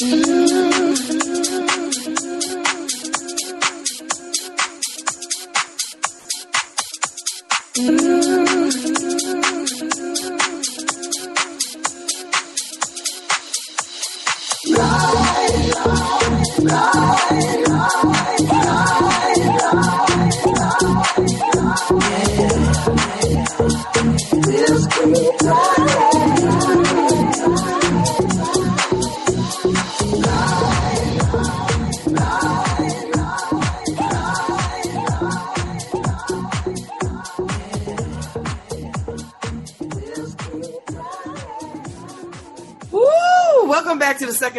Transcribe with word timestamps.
Welcome 0.00 0.48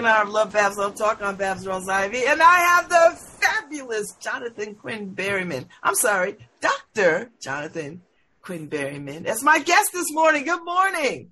back 0.09 0.25
to 0.25 0.31
the 0.31 0.37
second 0.37 0.49
hour 0.49 0.49
of 0.49 0.51
Love 0.51 0.53
Babs 0.53 0.77
Love 0.77 0.95
Talk 0.95 1.21
on 1.21 1.35
Babs 1.35 1.67
Rose 1.67 1.87
Ivy, 1.87 2.25
and 2.25 2.41
I 2.41 2.59
have 2.59 2.89
the 2.89 3.19
fabulous 3.39 4.15
Jonathan 4.19 4.75
Quinn 4.75 5.15
Berryman. 5.15 5.67
I'm 5.83 5.95
sorry, 5.95 6.37
Doctor 6.61 7.31
Jonathan 7.41 8.01
Quinn 8.41 8.69
Berryman 8.69 9.25
as 9.25 9.43
my 9.43 9.59
guest 9.59 9.91
this 9.93 10.07
morning. 10.11 10.45
Good 10.45 10.63
morning. 10.63 11.31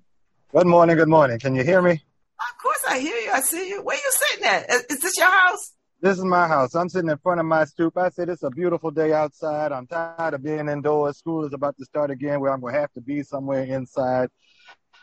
Good 0.52 0.66
morning. 0.66 0.96
Good 0.96 1.08
morning. 1.08 1.38
Can 1.38 1.54
you 1.54 1.64
hear 1.64 1.82
me? 1.82 1.92
Of 1.92 2.62
course, 2.62 2.82
I 2.88 3.00
hear 3.00 3.16
you. 3.16 3.30
I 3.32 3.40
see 3.40 3.68
you. 3.68 3.82
Where 3.82 3.96
you 3.96 4.12
sitting 4.12 4.44
at? 4.46 4.70
Is 4.90 5.00
this 5.00 5.16
your 5.16 5.30
house? 5.30 5.74
This 6.00 6.16
is 6.16 6.24
my 6.24 6.46
house. 6.46 6.76
I'm 6.76 6.88
sitting 6.88 7.10
in 7.10 7.18
front 7.18 7.40
of 7.40 7.46
my 7.46 7.64
stoop. 7.64 7.96
I 7.96 8.10
said 8.10 8.28
it's 8.28 8.44
a 8.44 8.50
beautiful 8.50 8.92
day 8.92 9.12
outside. 9.12 9.72
I'm 9.72 9.88
tired 9.88 10.34
of 10.34 10.44
being 10.44 10.68
indoors. 10.68 11.18
School 11.18 11.44
is 11.44 11.52
about 11.52 11.76
to 11.78 11.84
start 11.84 12.12
again, 12.12 12.38
where 12.38 12.52
I'm 12.52 12.60
going 12.60 12.74
to 12.74 12.80
have 12.80 12.92
to 12.92 13.00
be 13.00 13.24
somewhere 13.24 13.64
inside. 13.64 14.28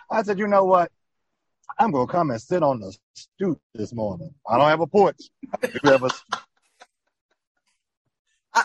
I 0.10 0.24
said, 0.24 0.40
you 0.40 0.48
know 0.48 0.64
what? 0.64 0.92
I'm 1.78 1.92
gonna 1.92 2.08
come 2.08 2.32
and 2.32 2.42
sit 2.42 2.64
on 2.64 2.80
the 2.80 2.96
stoop 3.14 3.60
this 3.74 3.94
morning. 3.94 4.34
I 4.48 4.58
don't 4.58 4.70
have 4.70 4.82
a 4.82 4.88
porch. 4.88 5.18
You 5.62 5.92
have 5.92 6.04
a 6.04 6.10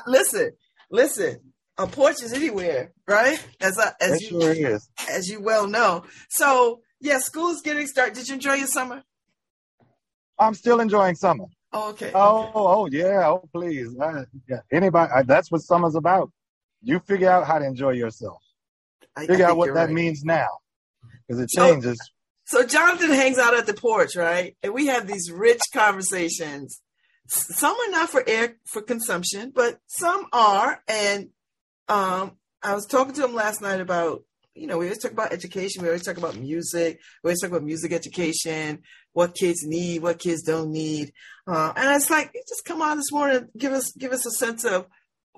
listen, 0.07 0.53
listen. 0.91 1.41
A 1.79 1.87
porch 1.87 2.23
is 2.23 2.33
anywhere, 2.33 2.93
right? 3.09 3.43
As 3.61 3.79
I, 3.79 3.93
as 4.01 4.17
it 4.17 4.31
you 4.31 4.41
sure 4.41 4.53
is. 4.53 4.89
as 5.09 5.29
you 5.29 5.41
well 5.41 5.67
know. 5.67 6.05
So 6.29 6.83
yeah, 7.01 7.19
school's 7.19 7.63
getting 7.63 7.87
started. 7.87 8.15
Did 8.15 8.29
you 8.29 8.35
enjoy 8.35 8.55
your 8.55 8.67
summer? 8.67 9.03
I'm 10.39 10.55
still 10.55 10.81
enjoying 10.81 11.15
summer. 11.17 11.47
Oh, 11.73 11.91
okay. 11.91 12.11
Oh, 12.15 12.41
okay. 12.43 12.53
oh 12.55 12.87
yeah. 12.91 13.29
Oh, 13.29 13.49
please. 13.53 13.97
Uh, 13.99 14.25
yeah. 14.49 14.59
Anybody? 14.73 15.11
Uh, 15.15 15.23
that's 15.23 15.51
what 15.51 15.61
summer's 15.63 15.95
about. 15.95 16.31
You 16.83 16.99
figure 17.01 17.31
out 17.31 17.47
how 17.47 17.59
to 17.59 17.65
enjoy 17.65 17.91
yourself. 17.91 18.43
I, 19.17 19.27
Figure 19.27 19.47
I 19.47 19.51
out 19.51 19.57
what 19.57 19.75
that 19.75 19.87
right. 19.87 19.91
means 19.91 20.25
now, 20.25 20.49
because 21.27 21.43
it 21.43 21.49
changes. 21.49 21.99
So 22.51 22.67
Jonathan 22.67 23.11
hangs 23.11 23.39
out 23.39 23.55
at 23.55 23.67
the 23.67 23.75
porch, 23.75 24.17
right? 24.17 24.57
And 24.61 24.75
we 24.75 24.89
have 24.89 25.07
these 25.07 25.31
rich 25.31 25.61
conversations. 25.73 26.83
Some 27.29 27.77
are 27.77 27.91
not 27.93 28.11
for 28.11 28.29
air 28.29 28.57
for 28.67 28.83
consumption, 28.83 29.53
but 29.55 29.79
some 29.87 30.27
are. 30.33 30.83
And 30.89 31.29
um, 31.89 32.33
I 32.61 32.75
was 32.75 32.87
talking 32.87 33.15
to 33.15 33.25
him 33.25 33.37
last 33.37 33.63
night 33.63 33.81
about, 33.81 34.25
you 34.57 34.67
know, 34.67 34.79
we 34.79 34.87
always 34.87 34.99
talk 34.99 35.13
about 35.13 35.33
education. 35.33 35.83
We 35.83 35.91
always 35.91 36.03
talk 36.03 36.17
about 36.17 36.35
music. 36.35 36.99
We 37.23 37.29
always 37.29 37.41
talk 37.41 37.51
about 37.51 37.63
music 37.63 37.93
education, 37.93 38.81
what 39.13 39.37
kids 39.37 39.65
need, 39.65 40.03
what 40.03 40.19
kids 40.19 40.43
don't 40.43 40.73
need. 40.73 41.13
Uh, 41.47 41.73
and 41.77 41.95
it's 41.95 42.11
like, 42.11 42.33
just 42.49 42.65
come 42.65 42.83
on 42.83 42.97
this 42.97 43.13
morning, 43.13 43.47
give 43.57 43.73
us 43.73 43.93
give 43.93 44.11
us 44.11 44.27
a 44.27 44.31
sense 44.33 44.65
of 44.65 44.89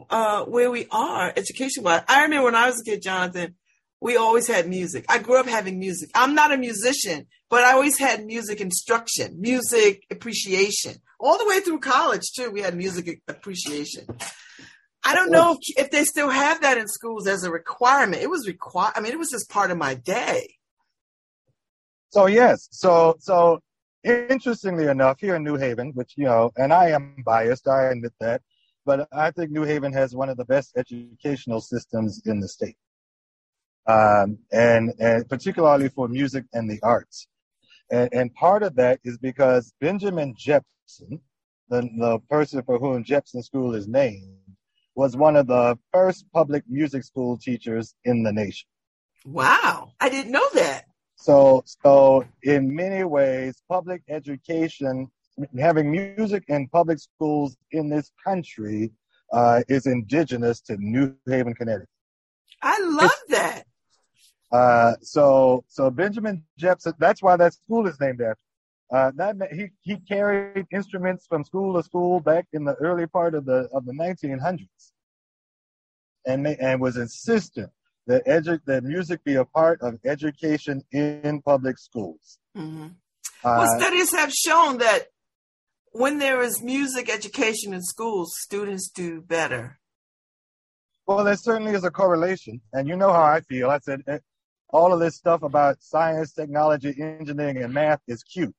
uh, 0.09 0.47
where 0.47 0.71
we 0.71 0.87
are 0.91 1.31
education 1.37 1.85
wise. 1.85 2.05
I 2.09 2.23
remember 2.23 2.47
when 2.47 2.55
I 2.55 2.69
was 2.69 2.81
a 2.81 2.85
kid, 2.85 3.03
Jonathan, 3.03 3.57
we 4.03 4.17
always 4.17 4.49
had 4.49 4.69
music. 4.69 5.05
I 5.09 5.19
grew 5.21 5.39
up 5.39 5.47
having 5.47 5.79
music. 5.79 6.11
I'm 6.15 6.35
not 6.35 6.53
a 6.53 6.59
musician, 6.59 7.27
but 7.49 7.63
I 7.63 7.73
always 7.73 7.99
had 7.99 8.27
music 8.27 8.61
instruction, 8.61 9.41
music 9.41 10.05
appreciation. 10.11 10.97
All 11.21 11.39
the 11.39 11.47
way 11.47 11.61
through 11.61 11.79
college, 11.79 12.33
too, 12.35 12.51
we 12.51 12.63
had 12.63 12.77
music 12.77 13.23
appreciation. 13.29 14.07
I 15.05 15.15
don't 15.15 15.31
know 15.31 15.53
if, 15.53 15.85
if 15.85 15.91
they 15.93 16.05
still 16.05 16.31
have 16.31 16.63
that 16.63 16.79
in 16.79 16.89
schools 16.89 17.29
as 17.29 17.45
a 17.45 17.51
requirement. 17.51 18.23
It 18.23 18.31
was 18.31 18.47
required. 18.47 18.93
I 18.97 19.01
mean, 19.01 19.13
it 19.13 19.19
was 19.19 19.31
just 19.31 19.49
part 19.49 19.71
of 19.71 19.79
my 19.79 19.95
day. 19.95 20.49
So 22.11 22.27
yes, 22.27 22.69
so 22.71 23.17
so 23.21 23.61
interestingly 24.05 24.87
enough, 24.87 25.19
here 25.21 25.37
in 25.37 25.45
New 25.45 25.57
Haven, 25.57 25.93
which 25.95 26.13
you 26.17 26.25
know, 26.25 26.51
and 26.57 26.73
I 26.73 26.91
am 26.91 27.23
biased, 27.25 27.69
I 27.69 27.85
admit 27.85 28.13
that, 28.21 28.43
but 28.85 29.09
I 29.13 29.31
think 29.31 29.51
New 29.51 29.63
Haven 29.63 29.93
has 29.93 30.15
one 30.15 30.29
of 30.29 30.37
the 30.37 30.45
best 30.45 30.73
educational 30.77 31.61
systems 31.61 32.21
in 32.27 32.41
the 32.41 32.49
state, 32.49 32.77
um, 33.87 34.39
and 34.53 34.93
and 34.99 35.29
particularly 35.29 35.89
for 35.89 36.09
music 36.09 36.45
and 36.53 36.71
the 36.71 36.81
arts, 36.83 37.27
and, 37.91 38.09
and 38.13 38.35
part 38.35 38.63
of 38.63 38.77
that 38.77 39.01
is 39.05 39.19
because 39.19 39.73
Benjamin 39.81 40.35
Jepson, 40.37 41.21
the 41.69 41.83
the 41.99 42.19
person 42.31 42.63
for 42.63 42.79
whom 42.79 43.05
Jepson 43.05 43.43
School 43.43 43.75
is 43.75 43.89
named, 43.89 44.37
was 44.95 45.17
one 45.17 45.37
of 45.37 45.47
the 45.47 45.79
first 45.93 46.27
public 46.33 46.65
music 46.69 47.05
school 47.05 47.39
teachers 47.39 47.95
in 48.05 48.23
the 48.23 48.33
nation. 48.33 48.69
Wow. 49.25 49.93
I 50.01 50.09
didn't 50.09 50.33
know 50.33 50.47
that. 50.55 50.85
So, 51.17 51.63
so 51.85 52.25
in 52.43 52.75
many 52.75 53.05
ways, 53.05 53.63
public 53.69 54.03
education, 54.09 55.09
having 55.59 55.91
music 55.91 56.45
in 56.49 56.69
public 56.69 56.99
schools 56.99 57.57
in 57.71 57.89
this 57.89 58.11
country, 58.25 58.91
uh, 59.33 59.63
is 59.69 59.87
indigenous 59.87 60.61
to 60.61 60.77
New 60.79 61.15
Haven, 61.27 61.55
Connecticut. 61.55 61.89
I 62.61 62.79
love 62.81 63.11
that. 63.29 63.65
Uh, 64.53 64.95
so, 65.01 65.65
so 65.69 65.91
Benjamin 65.91 66.45
Jepson, 66.59 66.93
that's 66.99 67.23
why 67.23 67.37
that 67.37 67.55
school 67.55 67.87
is 67.87 67.99
named 68.01 68.21
after. 68.21 68.39
Uh, 68.93 69.11
that 69.15 69.37
he 69.53 69.69
he 69.81 69.97
carried 69.97 70.67
instruments 70.71 71.27
from 71.27 71.43
school 71.43 71.75
to 71.75 71.83
school 71.83 72.21
back 72.21 72.47
in 72.53 72.63
the 72.65 72.75
early 72.75 73.07
part 73.07 73.35
of 73.35 73.47
the 73.47 73.67
of 73.73 73.87
the 73.87 73.93
1900s, 73.95 74.93
and 76.27 76.47
and 76.47 76.79
was 76.79 76.99
insistent 76.99 77.71
that 78.07 78.23
edu- 78.27 78.61
that 78.67 78.85
music 78.85 79.25
be 79.25 79.37
a 79.37 79.47
part 79.47 79.81
of 79.81 79.99
education 80.05 80.83
in 80.93 81.41
public 81.43 81.79
schools. 81.79 82.39
hmm 82.55 82.89
Uh, 83.43 83.57
well, 83.59 83.81
studies 83.81 84.13
have 84.13 84.31
shown 84.31 84.77
that 84.79 85.07
when 85.93 86.19
there 86.19 86.43
is 86.43 86.63
music 86.63 87.09
education 87.09 87.73
in 87.73 87.83
schools, 87.83 88.35
students 88.39 88.91
do 88.91 89.23
better. 89.23 89.79
Well, 91.07 91.25
there 91.25 91.37
certainly 91.37 91.73
is 91.73 91.85
a 91.85 91.91
correlation, 91.91 92.61
and 92.73 92.87
you 92.89 92.97
know 92.97 93.13
how 93.13 93.23
I 93.23 93.41
feel. 93.41 93.71
I 93.71 93.79
said 93.79 94.03
eh, 94.07 94.19
all 94.73 94.93
of 94.93 95.01
this 95.01 95.17
stuff 95.17 95.43
about 95.43 95.83
science, 95.83 96.33
technology, 96.33 96.95
engineering, 97.01 97.59
and 97.59 97.73
math 97.75 98.01
is 98.09 98.23
cute, 98.25 98.55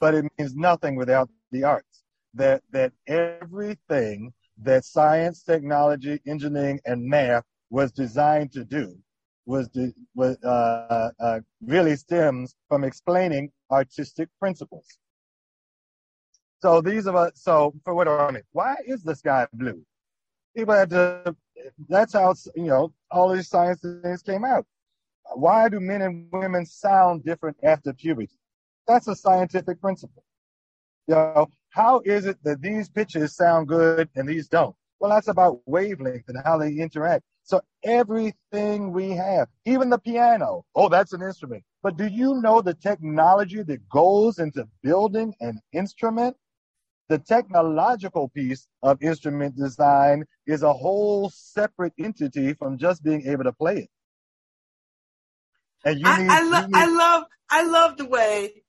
but 0.00 0.14
it 0.14 0.24
means 0.38 0.54
nothing 0.56 0.96
without 0.96 1.30
the 1.50 1.64
arts. 1.64 2.04
That 2.34 2.62
that 2.72 2.92
everything 3.06 4.32
that 4.58 4.84
science, 4.84 5.42
technology, 5.42 6.20
engineering, 6.26 6.80
and 6.84 7.04
math 7.06 7.44
was 7.70 7.92
designed 7.92 8.52
to 8.52 8.64
do 8.64 8.98
was 9.46 9.68
de- 9.68 9.94
was 10.14 10.36
uh, 10.44 11.10
uh, 11.18 11.40
really 11.60 11.96
stems 11.96 12.54
from 12.68 12.84
explaining 12.84 13.50
artistic 13.70 14.28
principles. 14.38 14.98
So 16.60 16.80
these 16.80 17.06
of 17.06 17.16
us. 17.16 17.32
So 17.36 17.74
for 17.84 17.94
what 17.94 18.08
I 18.08 18.30
mean? 18.30 18.42
Why 18.52 18.76
is 18.86 19.02
the 19.02 19.14
sky 19.16 19.46
blue? 19.52 19.84
people 20.56 20.74
had 20.74 20.90
to 20.90 21.34
that's 21.88 22.12
how 22.14 22.34
you 22.54 22.66
know 22.66 22.92
all 23.10 23.30
these 23.32 23.48
science 23.48 23.80
things 23.80 24.22
came 24.22 24.44
out 24.44 24.66
why 25.34 25.68
do 25.68 25.80
men 25.80 26.02
and 26.02 26.28
women 26.32 26.66
sound 26.66 27.24
different 27.24 27.56
after 27.62 27.92
puberty? 27.92 28.38
That's 28.86 29.08
a 29.08 29.14
scientific 29.14 29.80
principle. 29.80 30.24
You 31.06 31.14
know 31.14 31.48
how 31.70 32.00
is 32.04 32.26
it 32.26 32.42
that 32.44 32.62
these 32.62 32.88
pitches 32.88 33.36
sound 33.36 33.68
good 33.68 34.08
and 34.14 34.28
these 34.28 34.48
don't? 34.48 34.74
Well 35.00 35.10
that's 35.10 35.28
about 35.28 35.60
wavelength 35.66 36.24
and 36.28 36.38
how 36.44 36.58
they 36.58 36.72
interact. 36.72 37.24
So 37.44 37.60
everything 37.84 38.92
we 38.92 39.10
have 39.10 39.48
even 39.64 39.90
the 39.90 39.98
piano 39.98 40.64
oh 40.74 40.88
that's 40.88 41.12
an 41.12 41.22
instrument. 41.22 41.64
But 41.82 41.96
do 41.96 42.06
you 42.06 42.40
know 42.40 42.60
the 42.60 42.74
technology 42.74 43.62
that 43.62 43.88
goes 43.88 44.38
into 44.38 44.68
building 44.82 45.34
an 45.40 45.60
instrument? 45.72 46.36
The 47.08 47.18
technological 47.18 48.28
piece 48.28 48.66
of 48.82 49.02
instrument 49.02 49.56
design 49.56 50.24
is 50.46 50.62
a 50.62 50.72
whole 50.72 51.30
separate 51.30 51.94
entity 51.98 52.52
from 52.52 52.76
just 52.76 53.02
being 53.02 53.26
able 53.26 53.44
to 53.44 53.52
play 53.52 53.78
it. 53.78 53.90
And 55.84 56.00
you 56.00 56.06
I, 56.06 56.18
need, 56.22 56.28
I, 56.30 56.40
you 56.40 56.66
need- 56.66 56.74
I 56.74 56.86
love 56.86 57.24
I 57.50 57.66
love 57.66 57.96
the 57.96 58.06
way 58.06 58.62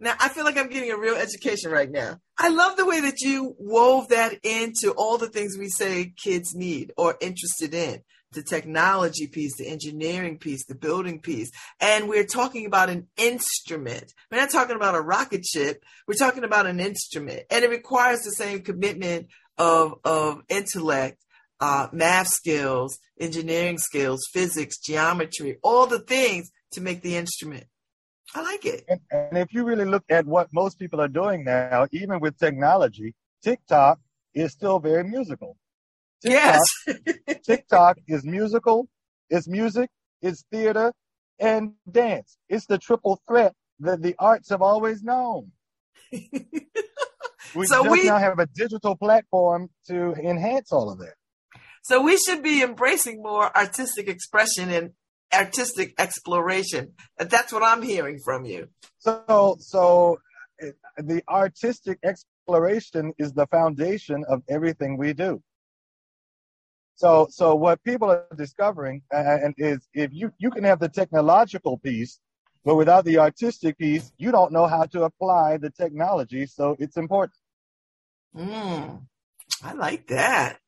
now 0.00 0.14
I 0.20 0.28
feel 0.28 0.44
like 0.44 0.56
I'm 0.56 0.68
getting 0.68 0.90
a 0.92 0.98
real 0.98 1.16
education 1.16 1.70
right 1.70 1.90
now. 1.90 2.18
I 2.38 2.48
love 2.50 2.76
the 2.76 2.86
way 2.86 3.00
that 3.00 3.20
you 3.20 3.56
wove 3.58 4.08
that 4.08 4.38
into 4.44 4.92
all 4.92 5.18
the 5.18 5.28
things 5.28 5.56
we 5.58 5.68
say 5.68 6.12
kids 6.16 6.54
need 6.54 6.92
or 6.96 7.16
interested 7.20 7.74
in. 7.74 8.02
the 8.32 8.42
technology 8.42 9.26
piece, 9.26 9.56
the 9.56 9.66
engineering 9.66 10.36
piece, 10.38 10.66
the 10.66 10.74
building 10.74 11.18
piece. 11.18 11.50
And 11.80 12.08
we're 12.10 12.26
talking 12.26 12.66
about 12.66 12.90
an 12.90 13.08
instrument. 13.16 14.12
We're 14.30 14.38
not 14.38 14.50
talking 14.50 14.76
about 14.76 14.94
a 14.94 15.00
rocket 15.00 15.46
ship. 15.46 15.82
We're 16.06 16.14
talking 16.14 16.44
about 16.44 16.66
an 16.66 16.78
instrument. 16.78 17.44
And 17.50 17.64
it 17.64 17.70
requires 17.70 18.20
the 18.20 18.32
same 18.32 18.60
commitment 18.60 19.28
of, 19.56 19.94
of 20.04 20.42
intellect, 20.50 21.24
uh, 21.60 21.88
math 21.92 22.28
skills, 22.28 22.98
engineering 23.20 23.78
skills, 23.78 24.20
physics, 24.32 24.78
geometry, 24.78 25.58
all 25.62 25.86
the 25.86 25.98
things 25.98 26.50
to 26.72 26.80
make 26.80 27.02
the 27.02 27.16
instrument. 27.16 27.64
I 28.34 28.42
like 28.42 28.66
it. 28.66 28.84
And, 28.88 29.00
and 29.10 29.38
if 29.38 29.52
you 29.52 29.64
really 29.64 29.86
look 29.86 30.04
at 30.10 30.26
what 30.26 30.48
most 30.52 30.78
people 30.78 31.00
are 31.00 31.08
doing 31.08 31.44
now, 31.44 31.86
even 31.92 32.20
with 32.20 32.38
technology, 32.38 33.14
TikTok 33.42 33.98
is 34.34 34.52
still 34.52 34.78
very 34.78 35.04
musical. 35.04 35.56
TikTok, 36.22 36.60
yes. 36.86 37.38
TikTok 37.44 37.98
is 38.06 38.24
musical, 38.24 38.88
it's 39.30 39.48
music, 39.48 39.88
it's 40.20 40.44
theater, 40.50 40.92
and 41.38 41.72
dance. 41.90 42.36
It's 42.48 42.66
the 42.66 42.78
triple 42.78 43.20
threat 43.26 43.54
that 43.80 44.02
the 44.02 44.14
arts 44.18 44.50
have 44.50 44.62
always 44.62 45.02
known. 45.02 45.52
we 46.12 47.66
so 47.66 47.84
just 47.84 47.90
we, 47.90 48.04
now 48.04 48.18
have 48.18 48.38
a 48.38 48.46
digital 48.46 48.96
platform 48.96 49.70
to 49.86 50.12
enhance 50.14 50.72
all 50.72 50.90
of 50.90 50.98
that. 50.98 51.14
So 51.88 52.02
we 52.02 52.18
should 52.18 52.42
be 52.42 52.62
embracing 52.62 53.22
more 53.22 53.56
artistic 53.56 54.08
expression 54.08 54.68
and 54.68 54.90
artistic 55.32 55.94
exploration. 55.98 56.92
That's 57.16 57.50
what 57.50 57.62
I'm 57.62 57.80
hearing 57.80 58.20
from 58.22 58.44
you. 58.44 58.68
So, 58.98 59.56
so 59.58 60.18
eh, 60.60 60.72
the 60.98 61.22
artistic 61.26 61.98
exploration 62.04 63.14
is 63.16 63.32
the 63.32 63.46
foundation 63.46 64.22
of 64.28 64.42
everything 64.50 64.98
we 64.98 65.14
do. 65.14 65.42
So, 66.96 67.26
so 67.30 67.54
what 67.54 67.82
people 67.84 68.10
are 68.10 68.26
discovering 68.36 69.00
and 69.10 69.54
is 69.56 69.88
if 69.94 70.10
you, 70.12 70.30
you 70.36 70.50
can 70.50 70.64
have 70.64 70.80
the 70.80 70.90
technological 70.90 71.78
piece, 71.78 72.20
but 72.66 72.74
without 72.74 73.06
the 73.06 73.16
artistic 73.16 73.78
piece, 73.78 74.12
you 74.18 74.30
don't 74.30 74.52
know 74.52 74.66
how 74.66 74.84
to 74.92 75.04
apply 75.04 75.56
the 75.56 75.70
technology. 75.70 76.44
So 76.44 76.76
it's 76.78 76.98
important. 76.98 77.38
Mm, 78.36 79.06
I 79.62 79.72
like 79.72 80.08
that. 80.08 80.58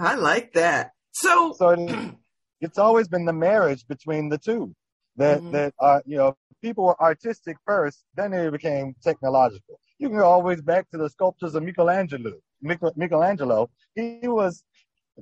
I 0.00 0.14
like 0.14 0.52
that. 0.54 0.92
So, 1.12 1.54
so 1.56 2.14
it's 2.60 2.78
always 2.78 3.06
been 3.08 3.24
the 3.26 3.32
marriage 3.32 3.86
between 3.86 4.28
the 4.28 4.38
two 4.38 4.74
that, 5.16 5.38
mm-hmm. 5.38 5.52
that, 5.52 5.74
uh, 5.78 6.00
you 6.06 6.16
know, 6.16 6.36
people 6.62 6.84
were 6.84 7.00
artistic 7.00 7.56
first, 7.66 8.04
then 8.14 8.30
they 8.30 8.48
became 8.48 8.94
technological. 9.02 9.78
You 9.98 10.08
can 10.08 10.18
go 10.18 10.24
always 10.24 10.62
back 10.62 10.90
to 10.90 10.98
the 10.98 11.10
sculptures 11.10 11.54
of 11.54 11.62
Michelangelo. 11.62 12.32
Michelangelo, 12.62 13.70
he 13.94 14.20
was 14.24 14.64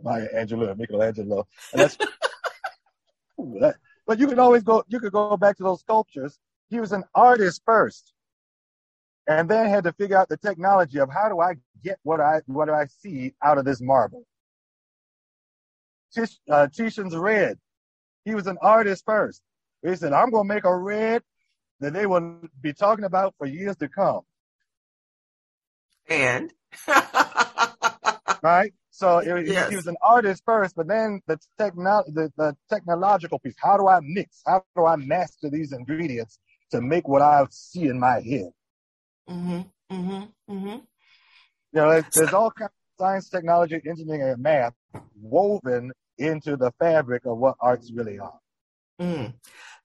Maya 0.02 0.28
Angelou, 0.34 0.76
Michelangelo. 0.76 1.46
but 4.06 4.19
you 4.19 4.26
can 4.26 4.38
always 4.38 4.62
go, 4.62 4.84
you 4.88 5.00
could 5.00 5.12
go 5.12 5.36
back 5.36 5.56
to 5.56 5.64
those 5.64 5.81
sculptures. 5.81 6.38
He 6.70 6.81
was 6.81 6.92
an 6.92 7.04
artist 7.14 7.62
first, 7.64 8.12
and 9.26 9.48
then 9.48 9.69
had 9.69 9.84
to 9.84 9.92
figure 9.92 10.16
out 10.16 10.28
the 10.28 10.36
technology 10.36 10.98
of 10.98 11.10
how 11.10 11.28
do 11.28 11.40
I 11.40 11.54
get 11.82 11.98
what 12.02 12.20
I 12.20 12.42
what 12.46 12.66
do 12.66 12.74
I 12.74 12.86
see 12.86 13.34
out 13.42 13.58
of 13.58 13.64
this 13.64 13.81
marble. 13.81 14.24
Tish, 16.14 16.38
uh, 16.50 16.69
Titian's 16.69 17.16
red. 17.16 17.58
He 18.25 18.34
was 18.34 18.46
an 18.46 18.58
artist 18.60 19.05
first. 19.05 19.43
He 19.87 19.94
said, 19.96 20.12
"I'm 20.12 20.31
going 20.31 20.49
to 20.49 20.55
make 20.55 20.64
a 20.64 20.76
red 20.76 21.22
that 21.81 21.93
they 21.93 22.06
will 22.06 22.40
be 22.60 22.72
talking 22.72 23.05
about 23.05 23.34
for 23.38 23.46
years 23.46 23.76
to 23.76 23.88
come." 23.88 24.22
And 26.08 26.52
right? 28.43 28.72
So 28.90 29.19
it, 29.19 29.46
yes. 29.46 29.70
he 29.70 29.76
was 29.76 29.87
an 29.87 29.96
artist 30.02 30.43
first, 30.44 30.75
but 30.75 30.88
then 30.88 31.20
the 31.26 31.38
techno 31.56 32.02
the, 32.08 32.32
the 32.37 32.56
technological 32.69 33.38
piece. 33.38 33.55
How 33.56 33.76
do 33.76 33.87
I 33.87 34.00
mix? 34.02 34.43
How 34.46 34.64
do 34.75 34.87
I 34.87 34.96
master 34.96 35.50
these 35.50 35.72
ingredients 35.72 36.38
to 36.72 36.81
make 36.81 37.06
what 37.06 37.22
I 37.22 37.46
see 37.50 37.84
in 37.84 38.00
my 38.00 38.20
head? 38.20 38.50
Mm-hmm. 39.28 39.60
Mm-hmm. 39.94 40.52
Mm-hmm. 40.52 40.69
You 40.69 40.81
know, 41.72 42.02
there's 42.12 42.32
all 42.32 42.50
kinds 42.50 42.72
science, 42.98 43.28
technology, 43.28 43.80
engineering, 43.86 44.22
and 44.22 44.42
math 44.42 44.74
woven 45.20 45.92
into 46.18 46.56
the 46.56 46.72
fabric 46.78 47.24
of 47.26 47.38
what 47.38 47.56
arts 47.60 47.92
really 47.94 48.18
are. 48.18 48.38
Mm. 49.00 49.34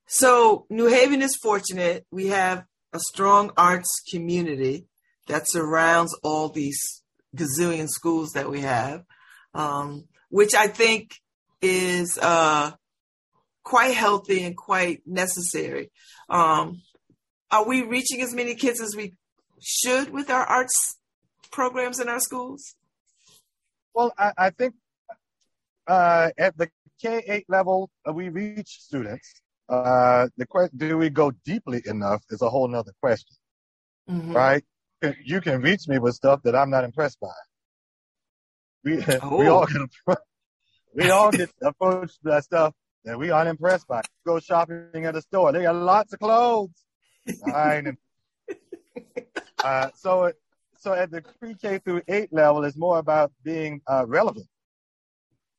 So 0.08 0.66
New 0.70 0.88
Haven 0.88 1.22
is 1.22 1.36
fortunate. 1.36 2.06
We 2.12 2.28
have 2.28 2.66
a 2.92 3.00
strong 3.00 3.52
arts 3.56 4.02
community 4.12 4.88
that 5.28 5.50
surrounds 5.50 6.18
all 6.24 6.50
these 6.50 6.80
gazillion 7.36 7.88
schools 7.88 8.32
that 8.32 8.50
we 8.50 8.62
have, 8.62 9.04
um, 9.54 10.06
which 10.30 10.54
I 10.54 10.68
think 10.68 11.16
is 11.62 12.18
uh, 12.22 12.72
quite 13.64 13.96
healthy 13.96 14.44
and 14.44 14.58
quite 14.58 15.02
necessary. 15.06 15.92
Um, 16.30 16.82
are 17.50 17.66
we 17.66 17.84
reaching 17.84 18.22
as 18.22 18.34
many 18.34 18.56
kids 18.56 18.82
as 18.82 18.96
we 18.96 19.14
should 19.62 20.10
with 20.10 20.30
our 20.30 20.44
arts 20.44 20.98
programs 21.52 22.00
in 22.00 22.10
our 22.10 22.20
schools? 22.20 22.76
Well, 23.94 24.14
I, 24.18 24.32
I 24.38 24.50
think 24.50 24.74
uh, 25.88 26.30
at 26.38 26.58
the 26.58 26.70
K 27.02 27.24
8 27.28 27.46
level, 27.50 27.90
uh, 28.08 28.14
we 28.14 28.30
reach 28.30 28.80
students. 28.82 29.42
Uh, 29.70 30.28
the 30.38 30.46
question, 30.46 30.78
do 30.78 30.98
we 30.98 31.10
go 31.10 31.32
deeply 31.46 31.82
enough 31.86 32.22
is 32.30 32.42
a 32.42 32.50
whole 32.50 32.68
nother 32.68 32.94
question, 33.02 33.36
mm-hmm. 34.10 34.34
right? 34.34 34.64
you 35.24 35.42
can 35.42 35.62
reach 35.62 35.88
me 35.88 36.00
with 36.00 36.16
stuff 36.16 36.42
that 36.44 36.56
I'm 36.56 36.70
not 36.70 36.84
impressed 36.84 37.20
by. 37.20 37.28
We 38.84 39.04
oh. 39.22 39.38
we 39.38 39.48
all 39.48 39.66
get 39.66 40.18
we 40.94 41.10
all 41.10 41.32
get 41.32 41.50
approached 41.62 42.24
by 42.24 42.40
stuff 42.42 42.74
that 43.06 43.18
we 43.18 43.32
aren't 43.32 43.50
impressed 43.50 43.88
by. 43.88 44.02
Go 44.26 44.40
shopping 44.40 45.06
at 45.06 45.16
a 45.16 45.22
store. 45.22 45.52
They 45.52 45.64
got 45.64 45.76
lots 45.76 46.14
of 46.14 46.20
clothes. 46.20 46.72
I 47.54 47.78
ain't. 47.78 48.00
uh, 49.64 49.90
so 49.96 50.26
it, 50.26 50.36
so 50.84 50.94
at 50.94 51.12
the 51.12 51.22
pre-K 51.40 51.80
through 51.80 52.02
eight 52.08 52.32
level, 52.34 52.64
it's 52.66 52.78
more 52.78 53.00
about 53.00 53.32
being 53.44 53.82
uh, 53.88 54.06
relevant. 54.08 54.48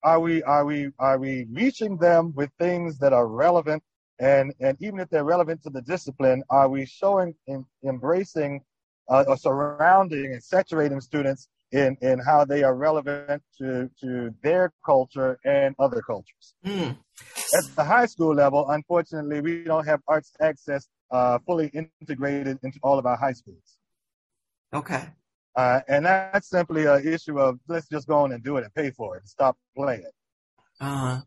Are 0.03 0.21
we 0.21 0.43
are 0.43 0.65
we 0.67 0.91
are 0.99 1.19
we 1.19 1.47
reaching 1.51 1.97
them 1.97 2.33
with 2.35 2.51
things 2.59 2.99
that 2.99 3.13
are 3.15 3.27
relevant 3.27 3.83
and 4.19 4.53
and 4.61 4.77
even 4.81 5.01
if 5.01 5.09
they're 5.09 5.25
relevant 5.25 5.63
to 5.63 5.71
the 5.71 5.81
discipline, 5.81 6.43
are 6.51 6.69
we 6.69 6.85
showing 6.85 7.35
in, 7.47 7.65
embracing 7.85 8.61
uh, 9.09 9.25
or 9.27 9.37
surrounding 9.37 10.33
and 10.33 10.43
saturating 10.43 11.01
students 11.01 11.49
in, 11.73 11.97
in 12.03 12.21
how 12.21 12.45
they 12.45 12.63
are 12.63 12.75
relevant 12.75 13.43
to, 13.59 13.91
to 14.01 14.33
their 14.43 14.73
culture 14.87 15.39
and 15.45 15.75
other 15.79 16.01
cultures. 16.03 16.55
Mm. 16.65 16.97
At 17.53 17.65
the 17.77 17.85
high 17.85 18.07
school 18.07 18.35
level, 18.35 18.71
unfortunately, 18.71 19.41
we 19.41 19.65
don't 19.65 19.85
have 19.85 20.01
arts 20.07 20.33
access 20.41 20.89
uh, 21.11 21.39
fully 21.45 21.71
integrated 22.01 22.59
into 22.63 22.79
all 22.83 22.99
of 22.99 23.07
our 23.07 23.17
high 23.17 23.33
schools. 23.33 23.74
Okay. 24.75 25.05
Uh, 25.57 25.81
and 25.87 26.05
that's 26.05 26.51
simply 26.51 26.85
an 26.87 27.07
issue 27.07 27.39
of 27.39 27.61
let's 27.69 27.89
just 27.89 28.09
go 28.09 28.19
on 28.19 28.33
and 28.33 28.43
do 28.43 28.57
it 28.57 28.65
and 28.65 28.75
pay 28.75 28.91
for 28.91 29.17
it 29.17 29.21
and 29.21 29.29
stop 29.29 29.57
playing. 29.77 30.05
Uh-huh. 30.81 31.21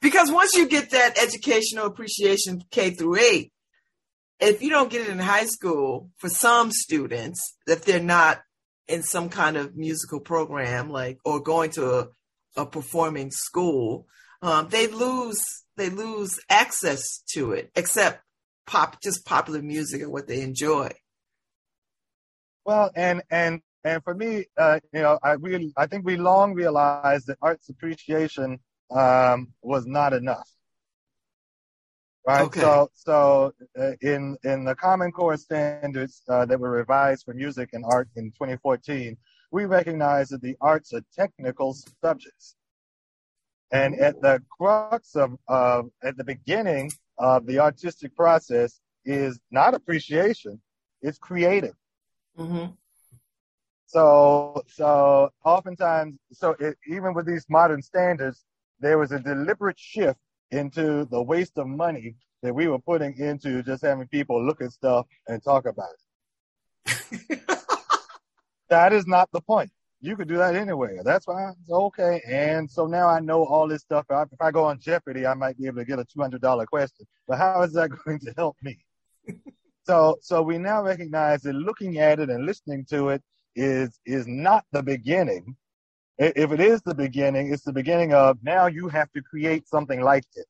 Because 0.00 0.30
once 0.30 0.54
you 0.54 0.68
get 0.68 0.90
that 0.90 1.18
educational 1.18 1.86
appreciation 1.86 2.62
K 2.70 2.90
through 2.90 3.16
eight, 3.16 3.52
if 4.38 4.62
you 4.62 4.70
don't 4.70 4.90
get 4.90 5.02
it 5.02 5.08
in 5.08 5.18
high 5.18 5.46
school, 5.46 6.10
for 6.18 6.28
some 6.28 6.70
students, 6.70 7.40
if 7.66 7.84
they're 7.84 8.00
not 8.00 8.42
in 8.86 9.02
some 9.02 9.28
kind 9.28 9.56
of 9.56 9.76
musical 9.76 10.20
program, 10.20 10.90
like 10.90 11.18
or 11.24 11.40
going 11.40 11.70
to 11.70 11.98
a, 11.98 12.08
a 12.56 12.66
performing 12.66 13.30
school, 13.30 14.06
um, 14.42 14.68
they 14.68 14.86
lose 14.86 15.42
they 15.76 15.90
lose 15.90 16.38
access 16.48 17.22
to 17.32 17.52
it, 17.52 17.70
except 17.74 18.22
pop 18.66 19.02
just 19.02 19.24
popular 19.24 19.62
music 19.62 20.02
and 20.02 20.12
what 20.12 20.28
they 20.28 20.42
enjoy. 20.42 20.90
Well, 22.64 22.90
and 22.94 23.22
and 23.30 23.60
and 23.84 24.02
for 24.02 24.14
me, 24.14 24.46
uh, 24.56 24.80
you 24.92 25.02
know, 25.02 25.18
I 25.22 25.32
really 25.32 25.72
I 25.76 25.86
think 25.86 26.04
we 26.04 26.16
long 26.16 26.54
realized 26.54 27.26
that 27.26 27.38
arts 27.42 27.68
appreciation 27.68 28.58
um, 28.90 29.52
was 29.62 29.86
not 29.86 30.12
enough 30.12 30.48
right? 32.26 32.42
Okay. 32.42 32.60
So, 32.60 32.90
so 32.94 33.52
uh, 33.78 33.92
in 34.00 34.36
in 34.44 34.64
the 34.64 34.74
Common 34.74 35.12
Core 35.12 35.36
standards 35.36 36.22
uh, 36.28 36.44
that 36.46 36.58
were 36.58 36.70
revised 36.70 37.24
for 37.24 37.34
music 37.34 37.70
and 37.72 37.84
art 37.84 38.08
in 38.16 38.30
2014, 38.32 39.16
we 39.50 39.64
recognize 39.66 40.28
that 40.30 40.42
the 40.42 40.56
arts 40.60 40.92
are 40.92 41.02
technical 41.14 41.76
subjects, 42.02 42.56
and 43.70 43.98
at 44.00 44.20
the 44.20 44.42
crux 44.50 45.16
of 45.16 45.36
uh, 45.48 45.82
at 46.02 46.16
the 46.16 46.24
beginning 46.24 46.90
of 47.18 47.46
the 47.46 47.58
artistic 47.58 48.14
process 48.16 48.80
is 49.04 49.38
not 49.50 49.74
appreciation; 49.74 50.60
it's 51.02 51.18
creative. 51.18 51.74
Mm-hmm. 52.38 52.72
So, 53.86 54.62
so 54.66 55.30
oftentimes, 55.44 56.16
so 56.32 56.56
it, 56.58 56.76
even 56.88 57.14
with 57.14 57.26
these 57.26 57.46
modern 57.48 57.80
standards, 57.80 58.44
there 58.80 58.98
was 58.98 59.12
a 59.12 59.20
deliberate 59.20 59.78
shift 59.78 60.18
into 60.50 61.04
the 61.06 61.22
waste 61.22 61.58
of 61.58 61.66
money 61.66 62.16
that 62.42 62.54
we 62.54 62.68
were 62.68 62.78
putting 62.78 63.16
into 63.18 63.62
just 63.62 63.82
having 63.82 64.06
people 64.08 64.44
look 64.44 64.60
at 64.60 64.72
stuff 64.72 65.06
and 65.28 65.42
talk 65.42 65.66
about 65.66 65.88
it. 66.88 67.40
that 68.68 68.92
is 68.92 69.06
not 69.06 69.28
the 69.32 69.40
point. 69.40 69.70
You 70.00 70.16
could 70.16 70.28
do 70.28 70.36
that 70.36 70.54
anywhere. 70.54 71.02
That's 71.02 71.24
fine. 71.24 71.54
It's 71.62 71.70
okay. 71.70 72.20
And 72.28 72.70
so 72.70 72.86
now 72.86 73.08
I 73.08 73.20
know 73.20 73.44
all 73.44 73.66
this 73.66 73.80
stuff. 73.80 74.04
If 74.10 74.40
I 74.40 74.50
go 74.50 74.64
on 74.64 74.78
Jeopardy, 74.78 75.26
I 75.26 75.32
might 75.32 75.56
be 75.56 75.66
able 75.66 75.78
to 75.78 75.84
get 75.86 75.98
a 75.98 76.04
two 76.04 76.20
hundred 76.20 76.42
dollar 76.42 76.66
question. 76.66 77.06
But 77.26 77.38
how 77.38 77.62
is 77.62 77.72
that 77.72 77.88
going 78.04 78.18
to 78.20 78.34
help 78.36 78.56
me? 78.60 78.78
So 79.84 80.16
so 80.22 80.42
we 80.42 80.58
now 80.58 80.82
recognize 80.82 81.42
that 81.42 81.54
looking 81.54 81.98
at 81.98 82.20
it 82.20 82.30
and 82.30 82.46
listening 82.46 82.84
to 82.90 83.10
it 83.10 83.22
is 83.54 83.98
is 84.06 84.26
not 84.26 84.64
the 84.72 84.82
beginning. 84.82 85.56
If 86.16 86.52
it 86.52 86.60
is 86.60 86.80
the 86.82 86.94
beginning, 86.94 87.52
it's 87.52 87.64
the 87.64 87.72
beginning 87.72 88.14
of 88.14 88.38
now 88.42 88.66
you 88.66 88.88
have 88.88 89.10
to 89.12 89.22
create 89.22 89.68
something 89.68 90.00
like 90.00 90.24
it. 90.34 90.46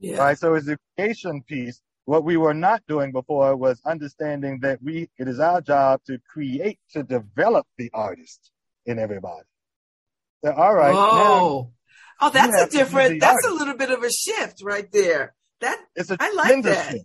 Yeah. 0.00 0.18
Right. 0.18 0.38
So 0.38 0.54
it's 0.54 0.66
the 0.66 0.78
creation 0.96 1.42
piece. 1.42 1.80
What 2.06 2.24
we 2.24 2.36
were 2.36 2.54
not 2.54 2.82
doing 2.86 3.12
before 3.12 3.56
was 3.56 3.80
understanding 3.86 4.60
that 4.60 4.82
we 4.82 5.08
it 5.16 5.28
is 5.28 5.40
our 5.40 5.60
job 5.60 6.02
to 6.06 6.18
create 6.28 6.78
to 6.90 7.02
develop 7.02 7.66
the 7.78 7.90
artist 7.94 8.50
in 8.84 8.98
everybody. 8.98 9.46
So, 10.44 10.52
all 10.52 10.74
right. 10.74 10.94
Oh, 10.94 11.70
oh, 12.20 12.30
that's 12.30 12.60
a 12.60 12.68
different. 12.68 13.20
That's 13.20 13.46
artist. 13.46 13.48
a 13.48 13.54
little 13.54 13.76
bit 13.76 13.90
of 13.90 14.02
a 14.02 14.10
shift 14.10 14.62
right 14.62 14.90
there. 14.92 15.34
That 15.64 15.80
it's 15.96 16.10
a 16.10 16.16
I 16.20 16.32
like 16.32 16.62
that. 16.64 16.92
Shift. 16.92 17.04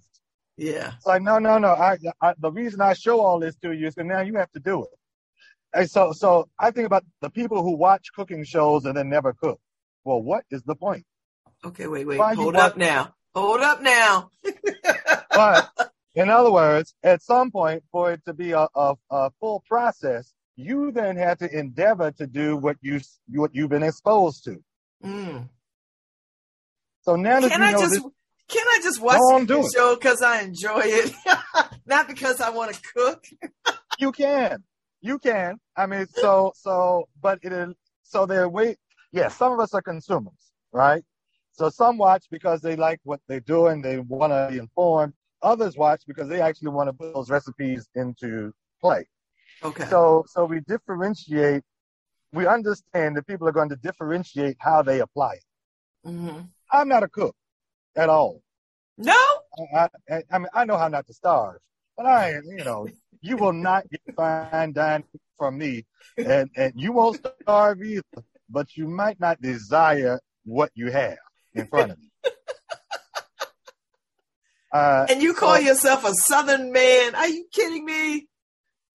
Yeah. 0.58 0.92
It's 0.98 1.06
like 1.06 1.22
no, 1.22 1.40
no, 1.40 1.58
no. 1.58 1.70
I, 1.70 1.98
I 2.22 2.34
the 2.38 2.52
reason 2.52 2.82
I 2.82 2.94
show 2.94 3.22
all 3.22 3.40
this 3.40 3.56
to 3.64 3.72
you 3.72 3.88
is 3.88 3.96
that 3.96 4.06
now 4.06 4.22
you 4.22 4.36
have 4.36 4.52
to 4.52 4.60
do 4.60 4.84
it. 4.84 4.90
And 5.74 5.90
so, 5.90 6.12
so 6.14 6.50
I 6.60 6.72
think 6.72 6.88
about 6.88 7.06
the 7.22 7.30
people 7.30 7.64
who 7.64 7.76
watch 7.76 8.08
cooking 8.16 8.44
shows 8.44 8.86
and 8.86 8.98
then 8.98 9.10
never 9.10 9.34
cook. 9.34 9.60
Well, 10.04 10.22
what 10.22 10.44
is 10.50 10.64
the 10.64 10.76
point? 10.76 11.06
Okay, 11.64 11.88
wait, 11.88 12.08
wait. 12.08 12.20
Why 12.20 12.34
Hold 12.34 12.56
up 12.56 12.78
now. 12.78 13.14
Hold 13.36 13.62
up 13.62 13.82
now. 13.82 14.32
but 15.32 15.70
in 16.16 16.30
other 16.30 16.52
words, 16.52 16.96
at 17.04 17.22
some 17.22 17.52
point, 17.52 17.84
for 17.92 18.12
it 18.12 18.22
to 18.26 18.34
be 18.34 18.52
a, 18.52 18.68
a, 18.76 18.96
a, 19.12 19.32
full 19.40 19.64
process, 19.68 20.34
you 20.56 20.92
then 20.92 21.16
have 21.16 21.38
to 21.38 21.58
endeavor 21.58 22.12
to 22.12 22.26
do 22.28 22.58
what 22.58 22.78
you 22.82 23.00
what 23.28 23.54
you've 23.54 23.70
been 23.70 23.84
exposed 23.84 24.44
to. 24.46 24.62
Mm. 25.06 25.50
So 27.02 27.16
now 27.16 27.40
that 27.40 27.52
can 27.52 27.62
you 27.62 27.68
I 27.68 27.72
know 27.72 27.80
just 27.80 27.94
this, 27.94 28.04
can 28.50 28.66
I 28.68 28.80
just 28.82 29.02
watch 29.02 29.20
the 29.48 29.72
show 29.74 29.96
because 29.96 30.22
I 30.22 30.42
enjoy 30.42 30.82
it, 30.84 31.14
not 31.86 32.08
because 32.08 32.42
I 32.42 32.50
want 32.50 32.74
to 32.74 32.82
cook? 32.96 33.24
you 34.00 34.12
can, 34.12 34.64
you 35.02 35.20
can. 35.20 35.60
I 35.78 35.86
mean, 35.86 36.08
so 36.08 36.52
so, 36.56 37.08
but 37.22 37.40
it 37.44 37.54
is 37.54 37.76
so 38.04 38.26
they're 38.26 38.50
wait. 38.50 38.78
Yes, 39.12 39.24
yeah, 39.24 39.28
some 39.30 39.54
of 39.54 39.60
us 39.60 39.74
are 39.74 39.82
consumers, 39.82 40.52
right? 40.72 41.04
So 41.52 41.70
some 41.70 41.98
watch 41.98 42.26
because 42.32 42.62
they 42.62 42.76
like 42.76 43.00
what 43.04 43.20
they're 43.28 43.40
doing, 43.40 43.82
they 43.82 44.00
want 44.00 44.34
to 44.34 44.48
be 44.52 44.58
informed. 44.58 45.14
Others 45.42 45.78
watch 45.78 46.04
because 46.08 46.28
they 46.28 46.42
actually 46.42 46.70
want 46.70 46.90
to 46.90 46.94
put 46.94 47.14
those 47.14 47.30
recipes 47.30 47.88
into 47.96 48.52
play. 48.82 49.08
Okay. 49.64 49.86
So 49.86 50.26
so 50.28 50.46
we 50.46 50.62
differentiate. 50.62 51.64
We 52.34 52.46
understand 52.46 53.18
that 53.18 53.26
people 53.26 53.48
are 53.48 53.52
going 53.52 53.70
to 53.70 53.76
differentiate 53.76 54.58
how 54.60 54.84
they 54.84 55.00
apply 55.00 55.34
it. 55.34 56.08
Mm-hmm. 56.08 56.42
I'm 56.72 56.88
not 56.88 57.04
a 57.04 57.08
cook 57.08 57.36
at 57.96 58.10
all. 58.10 58.42
No. 58.98 59.18
I, 59.76 59.90
I, 60.10 60.24
I, 60.32 60.38
mean, 60.38 60.48
I 60.54 60.66
know 60.66 60.78
how 60.78 60.88
not 60.88 61.08
to 61.08 61.14
starve, 61.14 61.60
but 61.96 62.06
I, 62.06 62.32
you 62.32 62.64
know, 62.64 62.88
you 63.22 63.38
will 63.38 63.54
not 63.54 63.90
get 63.90 64.02
fine 64.16 64.74
dining 64.74 65.08
from 65.38 65.58
me, 65.58 65.86
and 66.18 66.50
and 66.56 66.74
you 66.76 66.92
won't 66.92 67.22
starve 67.44 67.82
either. 67.82 68.04
But 68.50 68.76
you 68.76 68.88
might 68.88 69.20
not 69.20 69.42
desire 69.42 70.20
what 70.44 70.72
you 70.74 70.92
have 70.92 71.18
in 71.54 71.68
front 71.68 71.92
of 71.92 71.98
you. 72.00 72.10
Uh, 74.72 75.04
and 75.10 75.20
you 75.20 75.34
call 75.34 75.56
so, 75.56 75.62
yourself 75.62 76.06
a 76.06 76.14
Southern 76.14 76.72
man? 76.72 77.16
Are 77.16 77.28
you 77.28 77.46
kidding 77.52 77.84
me? 77.84 78.28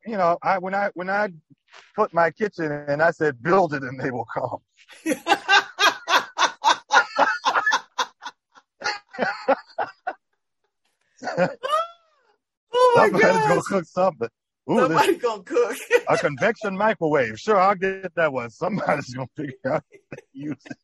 You 0.07 0.17
know, 0.17 0.39
I 0.41 0.59
when 0.59 0.73
I 0.73 0.91
when 0.95 1.11
I 1.11 1.31
put 1.97 2.15
my 2.15 2.31
kitchen 2.31 2.71
and 2.71 3.03
I 3.03 3.11
said, 3.11 3.43
"Build 3.43 3.75
it, 3.75 3.83
and 3.83 3.99
they 3.99 4.13
will 4.13 4.27
come." 4.33 4.59
oh 12.73 12.95
my 12.97 13.11
Somebody's 13.11 13.47
gonna 13.47 13.63
cook 13.67 13.85
something. 13.85 14.29
Ooh, 14.71 14.79
Somebody's 14.79 15.23
gonna 15.23 15.43
cook. 15.43 15.77
a 16.09 16.17
convection 16.17 16.77
microwave. 16.77 17.39
Sure, 17.39 17.59
I'll 17.59 17.75
get 17.75 18.15
that 18.15 18.33
one. 18.33 18.51
Somebody's 18.51 19.15
gonna 19.15 19.29
figure 19.37 19.55
out 19.67 19.85
how 20.11 20.17
to 20.17 20.23
use 20.33 20.57
it 20.67 20.77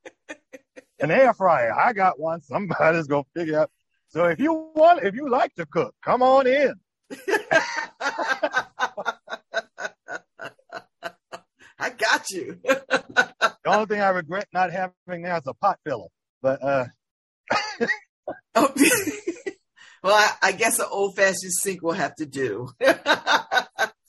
an 1.00 1.10
air 1.10 1.34
fryer. 1.34 1.72
I 1.72 1.92
got 1.92 2.18
one. 2.18 2.42
Somebody's 2.42 3.06
gonna 3.06 3.24
figure 3.34 3.60
out. 3.60 3.70
So 4.08 4.26
if 4.26 4.38
you 4.38 4.70
want, 4.74 5.04
if 5.04 5.14
you 5.14 5.28
like 5.28 5.54
to 5.54 5.66
cook, 5.66 5.94
come 6.04 6.22
on 6.22 6.46
in. 6.46 6.74
I 11.78 11.90
got 11.96 12.30
you. 12.30 12.58
the 12.62 13.56
only 13.66 13.86
thing 13.86 14.00
I 14.00 14.10
regret 14.10 14.46
not 14.52 14.70
having 14.70 15.22
now 15.22 15.38
is 15.38 15.46
a 15.46 15.54
pot 15.54 15.78
filler. 15.84 16.08
But 16.42 16.62
uh 16.62 16.86
well, 18.54 18.64
I, 20.04 20.30
I 20.42 20.52
guess 20.52 20.78
an 20.78 20.86
old 20.90 21.16
fashioned 21.16 21.52
sink 21.52 21.82
will 21.82 21.92
have 21.92 22.14
to 22.16 22.26
do. 22.26 22.68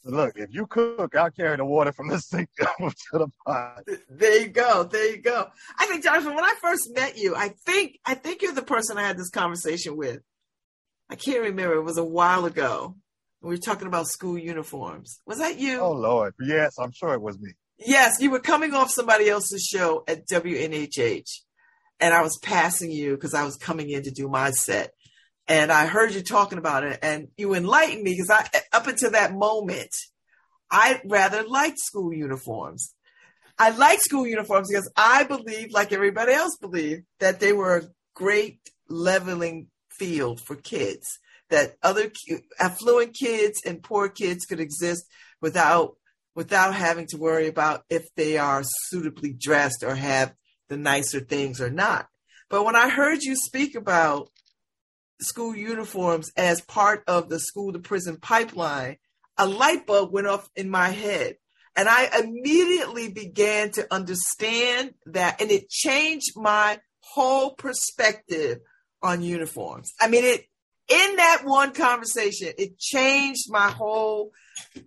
Look, 0.03 0.33
if 0.35 0.51
you 0.51 0.65
cook, 0.65 1.15
I'll 1.15 1.29
carry 1.29 1.57
the 1.57 1.65
water 1.65 1.91
from 1.91 2.09
the 2.09 2.19
sink 2.19 2.49
to 2.59 2.93
the 3.13 3.27
pot. 3.45 3.83
There 4.09 4.41
you 4.41 4.47
go. 4.47 4.83
There 4.83 5.11
you 5.11 5.21
go. 5.21 5.47
I 5.77 5.85
think, 5.85 6.03
Jonathan, 6.03 6.33
when 6.33 6.43
I 6.43 6.53
first 6.61 6.89
met 6.93 7.17
you, 7.17 7.35
I 7.35 7.49
think 7.65 7.99
I 8.05 8.15
think 8.15 8.41
you're 8.41 8.53
the 8.53 8.63
person 8.63 8.97
I 8.97 9.03
had 9.03 9.17
this 9.17 9.29
conversation 9.29 9.95
with. 9.95 10.21
I 11.09 11.15
can't 11.15 11.41
remember. 11.41 11.75
It 11.75 11.83
was 11.83 11.97
a 11.97 12.03
while 12.03 12.45
ago. 12.45 12.95
We 13.41 13.49
were 13.49 13.57
talking 13.57 13.87
about 13.87 14.07
school 14.07 14.37
uniforms. 14.37 15.19
Was 15.25 15.39
that 15.39 15.59
you? 15.59 15.79
Oh 15.79 15.91
Lord, 15.91 16.33
yes, 16.39 16.77
I'm 16.79 16.91
sure 16.91 17.13
it 17.13 17.21
was 17.21 17.39
me. 17.39 17.51
Yes, 17.77 18.21
you 18.21 18.29
were 18.29 18.39
coming 18.39 18.73
off 18.73 18.91
somebody 18.91 19.27
else's 19.29 19.63
show 19.63 20.03
at 20.07 20.27
WNHH, 20.27 21.41
and 22.01 22.13
I 22.13 22.21
was 22.21 22.37
passing 22.41 22.91
you 22.91 23.15
because 23.15 23.33
I 23.33 23.45
was 23.45 23.55
coming 23.55 23.89
in 23.89 24.03
to 24.03 24.11
do 24.11 24.27
my 24.27 24.51
set 24.51 24.91
and 25.47 25.71
I 25.71 25.85
heard 25.85 26.13
you 26.13 26.21
talking 26.21 26.57
about 26.57 26.83
it, 26.83 26.99
and 27.01 27.27
you 27.35 27.53
enlightened 27.55 28.03
me 28.03 28.13
because 28.13 28.29
I, 28.29 28.47
up 28.71 28.87
until 28.87 29.11
that 29.11 29.33
moment, 29.33 29.89
I 30.69 31.01
rather 31.03 31.43
liked 31.43 31.79
school 31.79 32.13
uniforms. 32.13 32.93
I 33.59 33.71
liked 33.71 34.01
school 34.01 34.25
uniforms 34.25 34.69
because 34.69 34.89
I 34.95 35.23
believed, 35.23 35.73
like 35.73 35.91
everybody 35.91 36.31
else 36.31 36.57
believed, 36.59 37.03
that 37.19 37.41
they 37.41 37.53
were 37.53 37.77
a 37.77 37.87
great 38.15 38.59
leveling 38.87 39.67
field 39.89 40.39
for 40.39 40.55
kids. 40.55 41.19
That 41.49 41.75
other 41.83 42.09
affluent 42.57 43.13
kids 43.13 43.59
and 43.65 43.83
poor 43.83 44.07
kids 44.07 44.45
could 44.45 44.61
exist 44.61 45.03
without 45.41 45.97
without 46.33 46.73
having 46.73 47.07
to 47.07 47.17
worry 47.17 47.47
about 47.47 47.83
if 47.89 48.07
they 48.15 48.37
are 48.37 48.63
suitably 48.63 49.35
dressed 49.37 49.83
or 49.83 49.95
have 49.95 50.33
the 50.71 50.77
nicer 50.77 51.19
things 51.19 51.59
or 51.59 51.69
not. 51.69 52.07
But 52.49 52.63
when 52.63 52.77
I 52.77 52.89
heard 52.89 53.23
you 53.23 53.35
speak 53.35 53.75
about 53.75 54.29
school 55.19 55.53
uniforms 55.53 56.31
as 56.37 56.61
part 56.61 57.03
of 57.07 57.27
the 57.27 57.39
school 57.39 57.73
to 57.73 57.79
prison 57.79 58.17
pipeline, 58.17 58.95
a 59.37 59.45
light 59.45 59.85
bulb 59.85 60.13
went 60.13 60.27
off 60.27 60.49
in 60.55 60.69
my 60.69 60.87
head. 60.89 61.35
And 61.75 61.89
I 61.89 62.09
immediately 62.23 63.11
began 63.11 63.71
to 63.71 63.93
understand 63.93 64.93
that, 65.07 65.41
and 65.41 65.51
it 65.51 65.69
changed 65.69 66.31
my 66.37 66.79
whole 67.01 67.53
perspective 67.53 68.59
on 69.03 69.21
uniforms. 69.21 69.91
I 69.99 70.07
mean, 70.07 70.23
it, 70.23 70.45
in 70.87 71.15
that 71.17 71.41
one 71.43 71.73
conversation, 71.73 72.53
it 72.57 72.79
changed 72.79 73.51
my 73.51 73.69
whole 73.69 74.31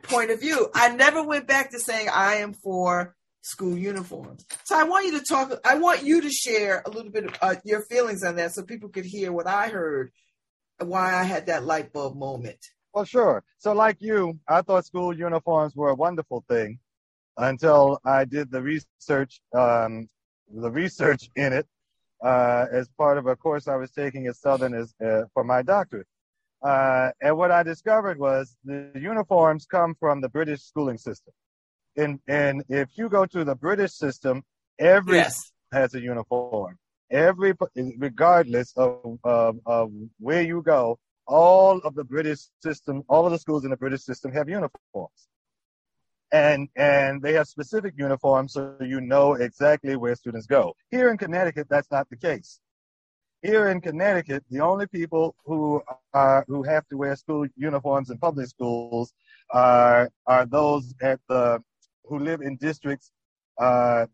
point 0.02 0.30
of 0.30 0.40
view. 0.40 0.68
I 0.74 0.94
never 0.94 1.22
went 1.22 1.46
back 1.46 1.72
to 1.72 1.78
saying 1.78 2.08
I 2.10 2.36
am 2.36 2.54
for 2.54 3.14
school 3.44 3.76
uniforms. 3.76 4.46
So 4.64 4.78
I 4.78 4.84
want 4.84 5.06
you 5.06 5.18
to 5.18 5.24
talk, 5.24 5.52
I 5.64 5.76
want 5.76 6.02
you 6.02 6.22
to 6.22 6.30
share 6.30 6.82
a 6.86 6.90
little 6.90 7.12
bit 7.12 7.26
of 7.26 7.36
uh, 7.42 7.54
your 7.64 7.82
feelings 7.82 8.24
on 8.24 8.36
that 8.36 8.52
so 8.52 8.62
people 8.62 8.88
could 8.88 9.04
hear 9.04 9.32
what 9.32 9.46
I 9.46 9.68
heard 9.68 10.10
why 10.78 11.14
I 11.14 11.22
had 11.22 11.46
that 11.46 11.64
light 11.64 11.92
bulb 11.92 12.16
moment. 12.16 12.58
Well, 12.92 13.04
sure. 13.04 13.44
So, 13.58 13.72
like 13.72 13.98
you, 14.00 14.38
I 14.48 14.62
thought 14.62 14.86
school 14.86 15.16
uniforms 15.16 15.76
were 15.76 15.90
a 15.90 15.94
wonderful 15.94 16.44
thing 16.48 16.78
until 17.36 18.00
I 18.04 18.24
did 18.24 18.50
the 18.50 18.62
research, 18.62 19.40
um, 19.54 20.08
the 20.52 20.70
research 20.70 21.28
in 21.36 21.52
it 21.52 21.66
uh, 22.24 22.66
as 22.72 22.88
part 22.96 23.18
of 23.18 23.26
a 23.26 23.36
course 23.36 23.68
I 23.68 23.76
was 23.76 23.90
taking 23.90 24.26
at 24.26 24.36
Southern 24.36 24.74
as, 24.74 24.94
uh, 25.04 25.22
for 25.34 25.44
my 25.44 25.62
doctorate. 25.62 26.06
Uh, 26.62 27.10
and 27.20 27.36
what 27.36 27.50
I 27.50 27.62
discovered 27.62 28.18
was 28.18 28.56
the 28.64 28.90
uniforms 28.94 29.66
come 29.66 29.94
from 30.00 30.20
the 30.22 30.30
British 30.30 30.62
schooling 30.62 30.96
system. 30.96 31.34
And, 31.96 32.20
and 32.26 32.64
if 32.68 32.88
you 32.96 33.08
go 33.08 33.26
to 33.26 33.44
the 33.44 33.54
British 33.54 33.92
system, 33.92 34.42
every 34.78 35.18
yes. 35.18 35.52
has 35.72 35.94
a 35.94 36.00
uniform 36.00 36.78
every 37.10 37.54
regardless 37.98 38.72
of, 38.76 39.18
of, 39.24 39.58
of 39.66 39.92
where 40.18 40.42
you 40.42 40.62
go, 40.62 40.98
all 41.26 41.78
of 41.78 41.94
the 41.94 42.04
British 42.04 42.40
system, 42.62 43.02
all 43.08 43.24
of 43.24 43.32
the 43.32 43.38
schools 43.38 43.64
in 43.64 43.70
the 43.70 43.76
British 43.76 44.02
system 44.02 44.32
have 44.32 44.48
uniforms. 44.48 45.28
And, 46.32 46.68
and 46.74 47.22
they 47.22 47.34
have 47.34 47.46
specific 47.46 47.94
uniforms 47.96 48.54
so 48.54 48.76
you 48.80 49.00
know 49.00 49.34
exactly 49.34 49.94
where 49.96 50.16
students 50.16 50.46
go. 50.46 50.74
Here 50.90 51.08
in 51.10 51.16
Connecticut, 51.16 51.68
that's 51.70 51.90
not 51.90 52.10
the 52.10 52.16
case. 52.16 52.60
here 53.44 53.68
in 53.68 53.80
Connecticut, 53.80 54.42
the 54.50 54.60
only 54.60 54.86
people 54.86 55.34
who 55.44 55.82
are 56.14 56.44
who 56.48 56.62
have 56.62 56.88
to 56.88 56.96
wear 56.96 57.14
school 57.14 57.46
uniforms 57.56 58.10
in 58.10 58.16
public 58.18 58.48
schools 58.48 59.12
are 59.50 60.10
are 60.26 60.46
those 60.46 60.94
at 61.02 61.20
the 61.28 61.62
who 62.04 62.18
live 62.18 62.40
in 62.40 62.56
districts. 62.56 63.12
Uh, 63.58 64.06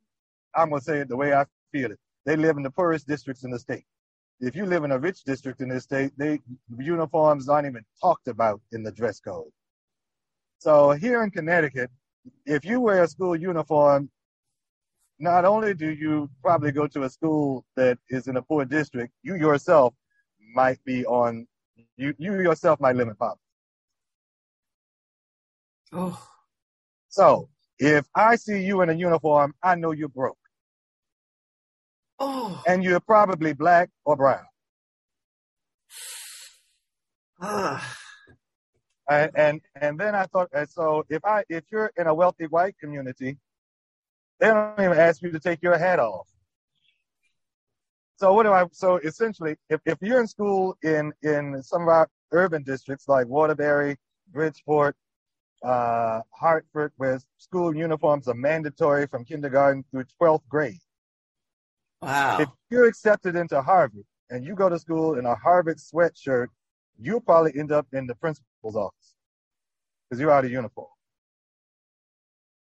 I'm 0.54 0.70
gonna 0.70 0.80
say 0.80 0.99
it 1.00 1.09
the 1.09 1.16
way 1.16 1.32
I 1.32 1.44
feel 1.73 1.92
it. 1.92 1.99
They 2.26 2.37
live 2.37 2.56
in 2.56 2.62
the 2.62 2.70
poorest 2.70 3.06
districts 3.06 3.44
in 3.44 3.50
the 3.50 3.59
state. 3.59 3.85
If 4.40 4.56
you 4.56 4.64
live 4.64 4.85
in 4.85 4.92
a 4.92 4.99
rich 4.99 5.23
district 5.25 5.61
in 5.61 5.68
this 5.68 5.85
state, 5.85 6.12
they 6.16 6.40
uniforms 6.78 7.49
aren't 7.49 7.66
even 7.66 7.85
talked 8.00 8.28
about 8.28 8.61
in 8.73 8.82
the 8.82 8.92
dress 8.92 9.20
code. 9.20 9.50
So 10.59 10.92
here 10.92 11.23
in 11.23 11.30
Connecticut, 11.30 11.90
if 12.47 12.64
you 12.64 12.80
wear 12.80 13.02
a 13.02 13.09
school 13.09 13.37
uniform, 13.37 14.11
not 15.18 15.44
only 15.44 15.75
do 15.75 15.90
you 15.90 16.30
probably 16.42 16.73
go 16.73 16.87
to 16.87 17.02
a 17.02 17.11
school 17.11 17.64
that 17.76 17.99
is 18.09 18.28
in 18.28 18.37
a 18.37 18.42
poor 18.42 18.64
district, 18.64 19.12
you 19.23 19.37
yourself 19.37 19.94
might 20.54 20.82
be 20.85 21.04
on 21.06 21.47
you 21.97 22.14
you 22.18 22.40
yourself 22.40 22.80
might 22.80 22.97
live 22.97 23.09
in 23.09 23.14
poverty. 23.14 23.40
Oh. 25.92 26.26
So 27.09 27.49
if 27.80 28.06
I 28.14 28.37
see 28.37 28.62
you 28.62 28.82
in 28.82 28.90
a 28.90 28.92
uniform, 28.92 29.54
I 29.62 29.75
know 29.75 29.92
you're 29.92 30.08
broke. 30.08 30.37
Oh. 32.18 32.62
And 32.66 32.84
you're 32.84 33.00
probably 33.00 33.54
black 33.54 33.88
or 34.04 34.16
brown. 34.16 34.44
Ah. 37.40 37.96
And, 39.08 39.30
and 39.34 39.60
and 39.75 39.99
then 39.99 40.14
I 40.14 40.25
thought, 40.26 40.50
so 40.68 41.04
if 41.08 41.25
I 41.25 41.42
if 41.49 41.64
you're 41.72 41.90
in 41.96 42.06
a 42.06 42.14
wealthy 42.14 42.46
white 42.46 42.76
community, 42.78 43.38
they 44.38 44.49
don't 44.49 44.78
even 44.78 44.99
ask 44.99 45.20
you 45.22 45.32
to 45.32 45.40
take 45.40 45.62
your 45.62 45.76
hat 45.76 45.99
off. 45.99 46.28
So 48.16 48.34
what 48.34 48.44
do 48.44 48.52
I? 48.52 48.66
So 48.72 48.99
essentially, 48.99 49.56
if, 49.70 49.80
if 49.87 49.99
you're 50.02 50.20
in 50.20 50.28
school 50.28 50.76
in 50.82 51.12
in 51.22 51.62
some 51.62 51.82
of 51.82 51.88
our 51.88 52.08
urban 52.30 52.62
districts 52.62 53.08
like 53.08 53.26
Waterbury, 53.26 53.96
Bridgeport, 54.30 54.94
uh, 55.62 56.21
Hartford, 56.31 56.93
where 56.97 57.21
school 57.38 57.75
uniforms 57.75 58.29
are 58.29 58.35
mandatory 58.35 59.07
from 59.07 59.25
kindergarten 59.25 59.85
through 59.90 60.05
12th 60.21 60.47
grade. 60.49 60.79
Wow. 62.02 62.38
If 62.40 62.49
you're 62.71 62.87
accepted 62.87 63.37
into 63.37 63.61
Harvard 63.61 64.05
and 64.31 64.45
you 64.45 64.55
go 64.55 64.69
to 64.69 64.79
school 64.79 65.19
in 65.19 65.26
a 65.26 65.35
Harvard 65.35 65.79
sweatshirt, 65.79 66.49
you'll 66.99 67.21
probably 67.21 67.52
end 67.59 67.73
up 67.73 67.87
in 67.93 68.07
the 68.07 68.14
principal's 68.14 68.76
office 68.76 69.14
because 70.09 70.21
you're 70.21 70.31
out 70.31 70.45
of 70.45 70.50
uniform. 70.50 70.88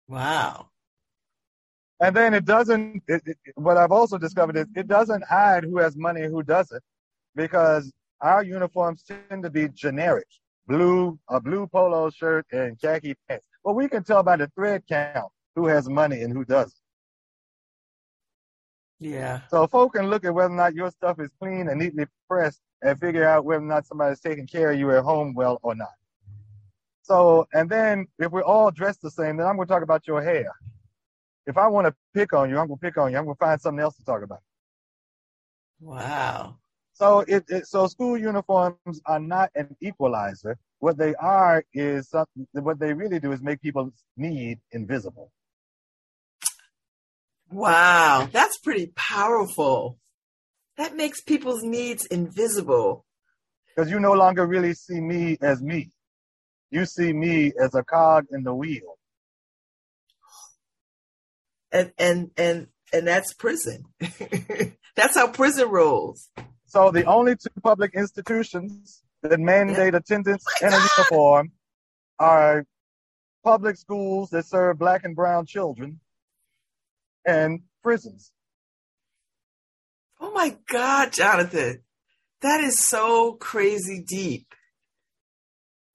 Wow. 0.08 0.70
And 2.00 2.16
then 2.16 2.34
it 2.34 2.46
doesn't, 2.46 3.02
it, 3.08 3.24
it, 3.26 3.38
what 3.56 3.78
I've 3.78 3.92
also 3.92 4.18
discovered 4.18 4.58
is 4.58 4.68
it 4.76 4.88
doesn't 4.88 5.24
hide 5.24 5.64
who 5.64 5.78
has 5.78 5.96
money 5.96 6.22
and 6.22 6.34
who 6.34 6.44
doesn't 6.44 6.84
because 7.36 7.92
our 8.22 8.44
uniforms 8.44 9.04
tend 9.04 9.44
to 9.44 9.50
be 9.50 9.70
generic 9.70 10.28
blue, 10.68 11.20
a 11.30 11.40
blue 11.40 11.68
polo 11.68 12.10
shirt 12.10 12.46
and 12.52 12.80
khaki 12.80 13.16
pants. 13.28 13.48
But 13.64 13.74
we 13.74 13.88
can 13.88 14.04
tell 14.04 14.24
by 14.24 14.38
the 14.38 14.48
thread 14.56 14.84
count 14.88 15.32
who 15.56 15.68
has 15.68 15.88
money 15.90 16.22
and 16.22 16.34
who 16.34 16.46
doesn't. 16.46 16.74
Yeah. 19.00 19.42
So 19.50 19.68
folk 19.68 19.94
can 19.94 20.10
look 20.10 20.24
at 20.26 20.34
whether 20.34 20.54
or 20.54 20.56
not 20.56 20.76
your 20.76 20.90
stuff 20.90 21.20
is 21.20 21.30
clean 21.40 21.68
and 21.68 21.80
neatly 21.80 22.06
pressed 22.30 22.62
and 22.82 23.00
figure 23.00 23.28
out 23.28 23.46
whether 23.46 23.64
or 23.64 23.68
not 23.68 23.86
somebody's 23.86 24.20
taking 24.20 24.48
care 24.48 24.72
of 24.72 24.80
you 24.80 24.92
at 24.92 25.04
home 25.04 25.34
well 25.34 25.60
or 25.62 25.76
not. 25.76 25.90
So, 27.02 27.46
and 27.54 27.70
then 27.70 28.08
if 28.18 28.32
we're 28.32 28.44
all 28.44 28.72
dressed 28.72 29.02
the 29.02 29.12
same, 29.12 29.36
then 29.38 29.46
I'm 29.46 29.58
going 29.58 29.68
to 29.68 29.74
talk 29.74 29.84
about 29.84 30.08
your 30.08 30.22
hair. 30.22 30.54
If 31.46 31.58
I 31.58 31.68
want 31.68 31.88
to 31.88 31.94
pick 32.14 32.32
on 32.32 32.50
you, 32.50 32.58
I'm 32.58 32.68
going 32.68 32.80
to 32.80 32.86
pick 32.86 32.98
on 32.98 33.12
you. 33.12 33.18
I'm 33.18 33.26
going 33.26 33.36
to 33.36 33.40
find 33.40 33.60
something 33.60 33.82
else 33.82 33.98
to 33.98 34.06
talk 34.06 34.24
about. 34.24 34.40
Wow. 35.82 36.60
So 36.94 37.22
it, 37.28 37.44
it 37.50 37.68
so 37.68 37.88
school 37.88 38.18
uniforms 38.18 39.02
are 39.06 39.20
not 39.20 39.50
an 39.56 39.76
equalizer. 39.82 40.58
What 40.80 40.98
they 40.98 41.16
are 41.16 41.64
is 41.74 42.10
something. 42.10 42.48
What 42.52 42.80
they 42.80 42.94
really 42.94 43.20
do 43.20 43.32
is 43.32 43.42
make 43.42 43.62
people's 43.62 43.94
need 44.16 44.60
invisible. 44.72 45.32
Wow. 47.50 48.28
That's 48.32 48.58
pretty 48.58 48.92
powerful. 48.96 49.98
That 50.78 50.96
makes 50.96 51.22
people's 51.22 51.64
needs 51.64 52.06
invisible. 52.06 53.06
Because 53.76 53.92
you 53.92 54.00
no 54.00 54.14
longer 54.14 54.46
really 54.46 54.74
see 54.74 55.00
me 55.00 55.38
as 55.42 55.62
me. 55.62 55.92
You 56.72 56.86
see 56.86 57.14
me 57.14 57.54
as 57.60 57.76
a 57.76 57.84
cog 57.84 58.26
in 58.32 58.44
the 58.44 58.54
wheel. 58.54 58.98
And 61.72 61.92
and 61.98 62.32
and 62.38 62.68
and 62.92 63.08
that's 63.08 63.34
prison. 63.34 63.86
that's 64.96 65.16
how 65.16 65.28
prison 65.28 65.70
rolls. 65.70 66.30
So 66.74 66.90
the 66.90 67.06
only 67.06 67.36
two 67.36 67.52
public 67.62 67.94
institutions 67.94 69.04
that 69.22 69.40
mandate 69.40 69.94
attendance 69.94 70.44
My 70.62 70.68
in 70.68 70.74
a 70.74 70.78
uniform 70.80 71.52
are 72.18 72.66
public 73.44 73.78
schools 73.78 74.32
that 74.32 74.48
serve 74.48 74.80
black 74.80 75.04
and 75.04 75.16
brown 75.16 75.46
children 75.46 76.00
and 77.28 77.62
prisons. 77.84 78.32
Oh 80.20 80.32
my 80.34 80.58
God, 80.68 81.14
Jonathan. 81.14 81.84
That 82.42 82.62
is 82.62 82.80
so 82.80 83.34
crazy 83.34 84.02
deep. 84.02 84.48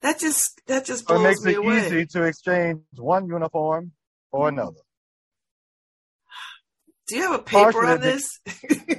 That 0.01 0.19
just 0.19 0.61
that 0.67 0.85
just 0.85 1.07
So 1.09 1.15
it 1.15 1.19
blows 1.19 1.43
makes 1.43 1.43
me 1.43 1.51
it 1.51 1.57
away. 1.57 1.87
easy 1.87 2.05
to 2.07 2.23
exchange 2.23 2.79
one 2.95 3.27
uniform 3.27 3.91
or 4.31 4.47
Mm-hmm. 4.47 4.59
another. 4.59 4.81
Do 7.09 7.15
you 7.17 7.31
have 7.31 7.39
a 7.39 7.43
paper 7.43 7.85
on 7.85 7.99
this? 7.99 8.23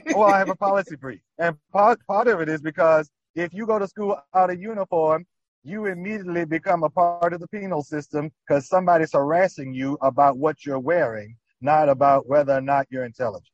well, 0.06 0.14
oh, 0.16 0.22
I 0.22 0.38
have 0.38 0.48
a 0.48 0.56
policy 0.68 0.96
brief. 0.96 1.20
And 1.38 1.56
part, 1.72 2.04
part 2.06 2.28
of 2.28 2.40
it 2.40 2.48
is 2.48 2.60
because 2.60 3.10
if 3.34 3.54
you 3.54 3.66
go 3.66 3.78
to 3.78 3.86
school 3.86 4.20
out 4.34 4.50
of 4.50 4.60
uniform, 4.60 5.26
you 5.62 5.86
immediately 5.86 6.44
become 6.44 6.82
a 6.82 6.90
part 6.90 7.32
of 7.32 7.40
the 7.40 7.48
penal 7.48 7.82
system 7.82 8.30
because 8.46 8.68
somebody's 8.68 9.12
harassing 9.12 9.72
you 9.72 9.96
about 10.00 10.38
what 10.38 10.64
you're 10.64 10.78
wearing, 10.78 11.36
not 11.60 11.88
about 11.88 12.28
whether 12.28 12.54
or 12.56 12.60
not 12.60 12.86
you're 12.90 13.04
intelligent. 13.04 13.46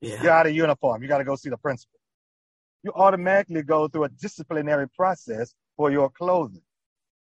yeah. 0.00 0.22
You're 0.22 0.32
out 0.32 0.46
of 0.46 0.54
uniform. 0.54 1.02
You 1.02 1.08
got 1.08 1.18
to 1.18 1.24
go 1.24 1.36
see 1.36 1.50
the 1.50 1.58
principal. 1.58 2.00
You 2.82 2.92
automatically 2.94 3.62
go 3.62 3.88
through 3.88 4.04
a 4.04 4.08
disciplinary 4.08 4.88
process 4.88 5.54
for 5.76 5.90
your 5.90 6.10
clothing. 6.10 6.62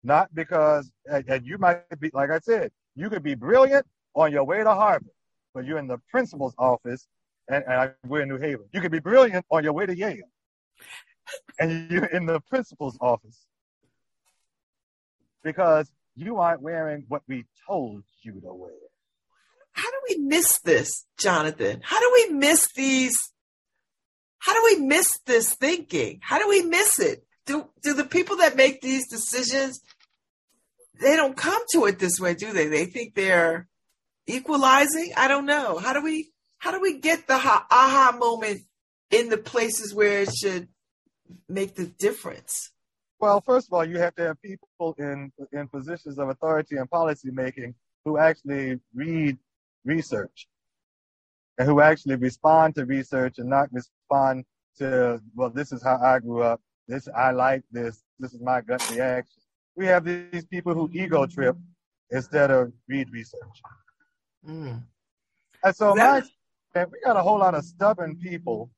Not 0.03 0.35
because, 0.35 0.93
and 1.07 1.45
you 1.45 1.59
might 1.59 1.83
be, 1.99 2.11
like 2.13 2.31
I 2.31 2.39
said, 2.39 2.71
you 2.95 3.11
could 3.11 3.23
be 3.23 3.35
brilliant 3.35 3.87
on 4.15 4.33
your 4.33 4.45
way 4.45 4.63
to 4.63 4.71
Harvard, 4.71 5.11
but 5.57 5.65
you're 5.65 5.79
in 5.79 5.87
the 5.87 5.97
principal's 6.11 6.55
office, 6.59 7.09
and, 7.49 7.65
and 7.65 7.73
I- 7.75 7.95
we're 8.07 8.21
in 8.21 8.29
New 8.29 8.37
Haven. 8.37 8.67
You 8.75 8.83
could 8.83 8.93
be 8.93 8.99
brilliant 9.01 9.47
on 9.51 9.65
your 9.65 9.73
way 9.73 9.87
to 9.87 9.97
Yale, 9.97 10.29
and 11.59 11.91
you're 11.91 12.05
in 12.05 12.27
the 12.27 12.41
principal's 12.41 12.99
office 13.01 13.47
because 15.43 15.91
you 16.15 16.37
aren't 16.37 16.61
wearing 16.61 17.05
what 17.09 17.23
we 17.27 17.47
told 17.67 18.05
you 18.23 18.33
to 18.33 18.53
wear. 18.53 18.71
How 19.73 19.91
do 19.91 19.97
we 20.11 20.19
miss 20.19 20.61
this, 20.61 21.07
Jonathan? 21.19 21.81
How 21.83 21.99
do 22.01 22.11
we 22.13 22.35
miss 22.35 22.69
these? 22.75 23.17
How 24.39 24.53
do 24.53 24.77
we 24.77 24.85
miss 24.87 25.19
this 25.25 25.55
thinking? 25.55 26.21
How 26.23 26.39
do 26.39 26.49
we 26.51 26.63
miss 26.65 26.99
it? 26.99 27.25
Do 27.47 27.71
do 27.83 27.95
the 27.95 28.05
people 28.05 28.37
that 28.37 28.57
make 28.57 28.83
these 28.83 29.09
decisions 29.09 29.81
they 31.01 31.15
don't 31.17 31.37
come 31.37 31.63
to 31.73 31.85
it 31.87 31.99
this 31.99 32.19
way, 32.19 32.35
do 32.35 32.53
they? 32.53 32.69
They 32.69 32.87
think 32.87 33.15
they're 33.15 33.69
equalizing. 34.27 35.13
I 35.17 35.29
don't 35.29 35.47
know. 35.47 35.79
How 35.79 35.93
do 35.93 36.03
we 36.03 36.31
how 36.59 36.73
do 36.73 36.81
we 36.81 36.99
get 36.99 37.27
the 37.27 37.39
ha- 37.39 37.67
aha 37.71 38.17
moment 38.19 38.61
in 39.11 39.29
the 39.29 39.39
places 39.39 39.95
where 39.95 40.23
it 40.23 40.35
should 40.35 40.69
make 41.49 41.75
the 41.75 41.87
difference? 41.87 42.71
Well, 43.19 43.41
first 43.41 43.69
of 43.69 43.73
all, 43.73 43.85
you 43.85 43.99
have 43.99 44.15
to 44.17 44.23
have 44.23 44.43
people 44.43 44.95
in 44.99 45.33
in 45.53 45.69
positions 45.69 46.19
of 46.19 46.29
authority 46.29 46.77
and 46.77 46.91
policy 46.91 47.31
making 47.31 47.75
who 48.05 48.19
actually 48.19 48.79
read 48.95 49.39
research 49.85 50.49
and 51.59 51.67
who 51.67 51.81
actually 51.81 52.17
respond 52.17 52.75
to 52.75 52.85
research 52.85 53.39
and 53.39 53.49
not 53.49 53.73
respond 53.73 54.45
to 54.79 55.21
well, 55.35 55.51
this 55.51 55.73
is 55.73 55.83
how 55.83 55.99
I 56.03 56.19
grew 56.19 56.43
up. 56.43 56.61
This 56.89 57.09
I 57.15 57.31
like 57.33 57.63
this. 57.71 58.03
This 58.19 58.33
is 58.35 58.41
my 58.41 58.61
gut 58.61 58.83
reaction. 58.89 59.43
We 59.77 59.87
have 59.87 60.05
these 60.05 60.47
people 60.47 60.75
who 60.75 60.89
ego 60.93 61.27
trip 61.27 61.57
instead 62.11 62.51
of 62.51 62.73
read 62.89 63.11
research. 63.11 63.63
Mm. 64.47 64.83
And 65.63 65.77
so 65.77 65.95
That- 65.95 66.25
my 66.25 66.31
and 66.81 66.93
we 66.93 67.01
got 67.01 67.17
a 67.17 67.23
whole 67.23 67.39
lot 67.39 67.55
of 67.55 67.65
stubborn 67.65 68.17
people 68.17 68.71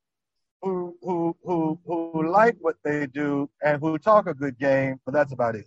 who 0.63 0.97
who 1.03 1.37
who 1.43 1.79
who 1.85 2.31
like 2.31 2.57
what 2.61 2.77
they 2.85 3.07
do 3.07 3.51
and 3.63 3.81
who 3.81 3.99
talk 3.99 4.27
a 4.27 4.35
good 4.35 4.59
game, 4.59 5.01
but 5.05 5.13
that's 5.13 5.33
about 5.33 5.57
it. 5.57 5.67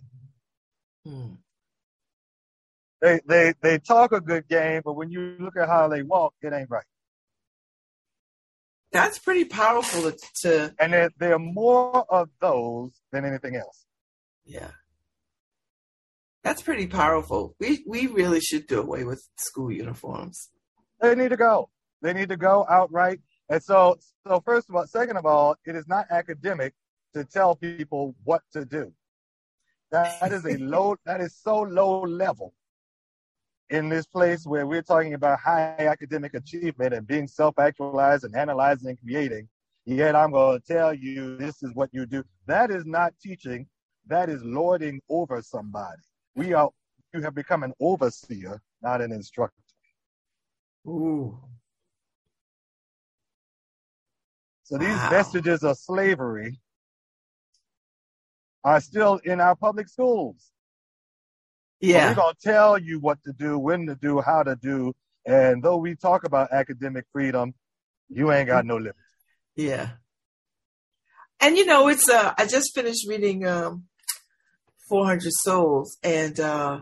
Mm. 1.06 1.36
They 3.00 3.20
they 3.26 3.54
they 3.60 3.78
talk 3.78 4.12
a 4.12 4.20
good 4.20 4.48
game, 4.48 4.82
but 4.84 4.94
when 4.94 5.10
you 5.10 5.36
look 5.38 5.56
at 5.56 5.68
how 5.68 5.88
they 5.88 6.02
walk, 6.02 6.34
it 6.42 6.52
ain't 6.52 6.70
right. 6.70 6.84
That's 8.92 9.18
pretty 9.18 9.46
powerful 9.46 10.10
to, 10.10 10.18
to 10.42 10.74
And 10.78 10.92
there, 10.92 11.10
there 11.18 11.34
are 11.34 11.38
more 11.38 12.04
of 12.12 12.28
those 12.40 12.92
than 13.10 13.24
anything 13.24 13.56
else. 13.56 13.86
Yeah. 14.44 14.70
That's 16.44 16.62
pretty 16.62 16.86
powerful. 16.86 17.54
We 17.60 17.84
we 17.86 18.06
really 18.08 18.40
should 18.40 18.66
do 18.66 18.80
away 18.80 19.04
with 19.04 19.22
school 19.36 19.70
uniforms. 19.70 20.50
They 21.00 21.14
need 21.14 21.30
to 21.30 21.36
go. 21.36 21.70
They 22.02 22.12
need 22.12 22.28
to 22.30 22.36
go 22.36 22.66
outright. 22.68 23.20
And 23.48 23.62
so, 23.62 23.98
so 24.26 24.40
first 24.44 24.68
of 24.68 24.74
all, 24.74 24.86
second 24.86 25.16
of 25.16 25.26
all, 25.26 25.56
it 25.64 25.76
is 25.76 25.86
not 25.86 26.06
academic 26.10 26.74
to 27.14 27.24
tell 27.24 27.54
people 27.54 28.14
what 28.24 28.42
to 28.52 28.64
do. 28.64 28.92
That 29.90 30.32
is 30.32 30.44
a 30.46 30.56
low, 30.58 30.96
that 31.04 31.20
is 31.20 31.36
so 31.36 31.60
low 31.60 32.02
level 32.02 32.54
in 33.70 33.88
this 33.88 34.06
place 34.06 34.46
where 34.46 34.66
we're 34.66 34.82
talking 34.82 35.14
about 35.14 35.38
high 35.38 35.76
academic 35.78 36.34
achievement 36.34 36.94
and 36.94 37.06
being 37.06 37.28
self-actualized 37.28 38.24
and 38.24 38.34
analyzing 38.34 38.90
and 38.90 38.98
creating. 39.00 39.48
Yet 39.84 40.14
I'm 40.14 40.30
going 40.30 40.60
to 40.60 40.66
tell 40.66 40.94
you 40.94 41.36
this 41.36 41.62
is 41.62 41.74
what 41.74 41.90
you 41.92 42.06
do. 42.06 42.24
That 42.46 42.70
is 42.70 42.84
not 42.86 43.14
teaching. 43.20 43.66
That 44.06 44.28
is 44.28 44.42
lording 44.42 45.00
over 45.08 45.42
somebody. 45.42 46.02
We 46.34 46.52
are, 46.54 46.70
you 47.12 47.20
have 47.22 47.34
become 47.34 47.62
an 47.62 47.72
overseer, 47.80 48.60
not 48.80 49.00
an 49.00 49.12
instructor. 49.12 49.62
Ooh. 50.86 51.38
So 54.64 54.78
these 54.78 54.88
Wow. 54.88 55.10
vestiges 55.10 55.62
of 55.62 55.76
slavery 55.76 56.58
are 58.64 58.80
still 58.80 59.16
in 59.24 59.40
our 59.40 59.54
public 59.56 59.88
schools. 59.88 60.50
Yeah. 61.80 62.08
We're 62.08 62.14
going 62.14 62.34
to 62.34 62.40
tell 62.40 62.78
you 62.78 63.00
what 63.00 63.22
to 63.24 63.32
do, 63.32 63.58
when 63.58 63.86
to 63.86 63.96
do, 63.96 64.20
how 64.20 64.42
to 64.44 64.56
do. 64.56 64.94
And 65.26 65.62
though 65.62 65.76
we 65.76 65.96
talk 65.96 66.24
about 66.24 66.52
academic 66.52 67.04
freedom, 67.12 67.54
you 68.08 68.32
ain't 68.32 68.48
got 68.48 68.64
no 68.64 68.76
limit. 68.76 68.96
Yeah. 69.56 69.90
And 71.40 71.56
you 71.56 71.66
know, 71.66 71.88
it's 71.88 72.08
uh 72.08 72.32
I 72.38 72.46
just 72.46 72.74
finished 72.74 73.08
reading 73.08 73.46
um 73.46 73.84
400 74.88 75.32
Souls 75.32 75.96
and 76.02 76.38
uh 76.38 76.80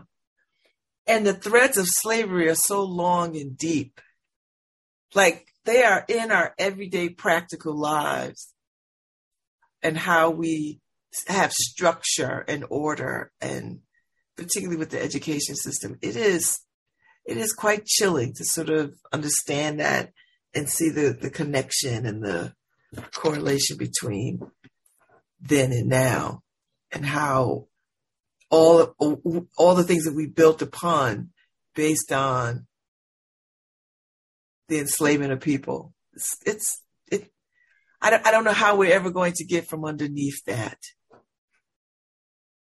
and 1.07 1.25
the 1.25 1.33
threads 1.33 1.77
of 1.77 1.87
slavery 1.87 2.47
are 2.47 2.55
so 2.55 2.83
long 2.83 3.35
and 3.35 3.57
deep. 3.57 3.99
Like 5.13 5.47
they 5.65 5.83
are 5.83 6.05
in 6.07 6.31
our 6.31 6.53
everyday 6.57 7.09
practical 7.09 7.77
lives 7.77 8.53
and 9.83 9.97
how 9.97 10.29
we 10.29 10.79
have 11.27 11.51
structure 11.51 12.45
and 12.47 12.65
order 12.69 13.31
and 13.41 13.79
particularly 14.37 14.77
with 14.77 14.91
the 14.91 15.01
education 15.01 15.55
system. 15.55 15.97
It 16.01 16.15
is 16.15 16.59
it 17.25 17.37
is 17.37 17.53
quite 17.53 17.85
chilling 17.85 18.33
to 18.33 18.43
sort 18.43 18.69
of 18.69 18.95
understand 19.11 19.79
that 19.79 20.11
and 20.53 20.69
see 20.69 20.89
the, 20.89 21.17
the 21.19 21.29
connection 21.29 22.05
and 22.05 22.23
the 22.23 22.53
correlation 23.13 23.77
between 23.77 24.39
then 25.39 25.71
and 25.71 25.87
now 25.87 26.41
and 26.91 27.05
how 27.05 27.67
all 28.51 28.95
all 29.57 29.75
the 29.75 29.83
things 29.83 30.03
that 30.03 30.15
we 30.15 30.27
built 30.27 30.61
upon 30.61 31.29
based 31.73 32.11
on 32.11 32.67
the 34.67 34.79
enslavement 34.79 35.31
of 35.31 35.39
people 35.39 35.93
it's, 36.13 36.37
it's 36.45 36.81
it 37.11 37.31
I 38.01 38.09
don't, 38.11 38.27
I 38.27 38.31
don't 38.31 38.43
know 38.43 38.53
how 38.53 38.75
we're 38.75 38.93
ever 38.93 39.11
going 39.11 39.33
to 39.33 39.45
get 39.45 39.67
from 39.67 39.85
underneath 39.85 40.43
that 40.45 40.77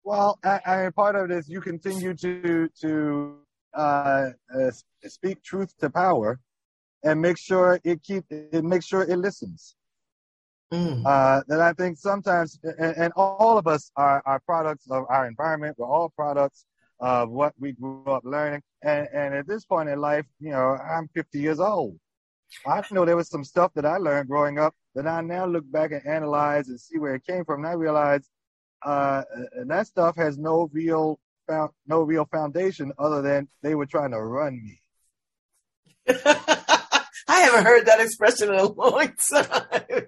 Well, 0.05 0.39
I, 0.45 0.61
I 0.67 0.91
part 0.91 1.17
of 1.17 1.31
it 1.31 1.37
is 1.39 1.49
you 1.49 1.61
continue 1.61 2.15
to 2.15 2.69
to 2.83 3.37
uh, 3.75 4.31
uh, 4.55 4.71
speak 5.05 5.43
truth 5.43 5.77
to 5.79 5.91
power, 5.91 6.41
and 7.05 7.21
make 7.21 7.39
sure 7.39 7.81
it 7.85 8.03
keep 8.03 8.25
it 8.31 8.65
make 8.65 8.83
sure 8.83 9.03
it 9.03 9.17
listens. 9.17 9.77
Mm. 10.73 11.05
Uh, 11.05 11.43
that 11.49 11.61
I 11.61 11.73
think 11.73 11.99
sometimes, 11.99 12.59
and, 12.63 12.97
and 12.97 13.13
all 13.17 13.59
of 13.59 13.67
us 13.67 13.91
are, 13.97 14.23
are 14.25 14.41
products 14.41 14.87
of 14.91 15.05
our 15.09 15.27
environment. 15.27 15.77
We're 15.79 15.87
all 15.87 16.11
products 16.11 16.65
of 17.01 17.31
what 17.31 17.55
we 17.59 17.73
grew 17.73 18.05
up 18.05 18.23
learning. 18.25 18.63
And, 18.83 19.09
and 19.13 19.35
at 19.35 19.49
this 19.49 19.65
point 19.65 19.89
in 19.89 20.01
life, 20.01 20.27
you 20.39 20.51
know, 20.51 20.77
I'm 20.77 21.09
50 21.09 21.39
years 21.41 21.61
old. 21.61 21.99
I 22.67 22.83
know 22.91 23.05
there 23.05 23.17
was 23.17 23.29
some 23.29 23.45
stuff 23.45 23.73
that 23.75 23.87
I 23.87 23.97
learned 23.97 24.29
growing 24.29 24.59
up 24.59 24.75
that 24.95 25.07
I 25.07 25.21
now 25.21 25.47
look 25.47 25.71
back 25.71 25.93
and 25.93 26.07
analyze 26.07 26.69
and 26.69 26.81
see 26.81 26.99
where 26.99 27.15
it 27.15 27.27
came 27.27 27.45
from. 27.45 27.65
And 27.65 27.69
I 27.69 27.73
realize 27.73 28.29
uh, 28.83 29.23
that 29.67 29.87
stuff 29.87 30.17
has 30.17 30.39
no 30.39 30.69
real 30.73 31.19
found, 31.47 31.71
no 31.87 32.03
real 32.03 32.27
foundation 32.27 32.93
other 32.99 33.23
than 33.23 33.49
they 33.63 33.75
were 33.75 33.87
trying 33.87 34.11
to 34.13 34.21
run 34.21 34.63
me. 34.63 34.81
I 37.29 37.41
haven't 37.43 37.65
heard 37.65 37.87
that 37.87 38.01
expression 38.01 38.49
in 38.49 38.59
a 38.59 38.65
long 38.65 39.13
time. 39.33 40.07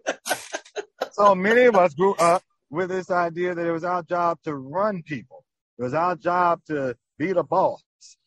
So 1.12 1.34
many 1.34 1.62
of 1.64 1.76
us 1.76 1.94
grew 1.94 2.14
up 2.14 2.42
with 2.70 2.88
this 2.88 3.10
idea 3.10 3.54
that 3.54 3.66
it 3.66 3.72
was 3.72 3.84
our 3.84 4.02
job 4.02 4.38
to 4.44 4.54
run 4.54 5.02
people. 5.02 5.44
It 5.78 5.82
was 5.82 5.94
our 5.94 6.16
job 6.16 6.60
to 6.66 6.96
be 7.18 7.32
the 7.32 7.42
boss. 7.42 7.82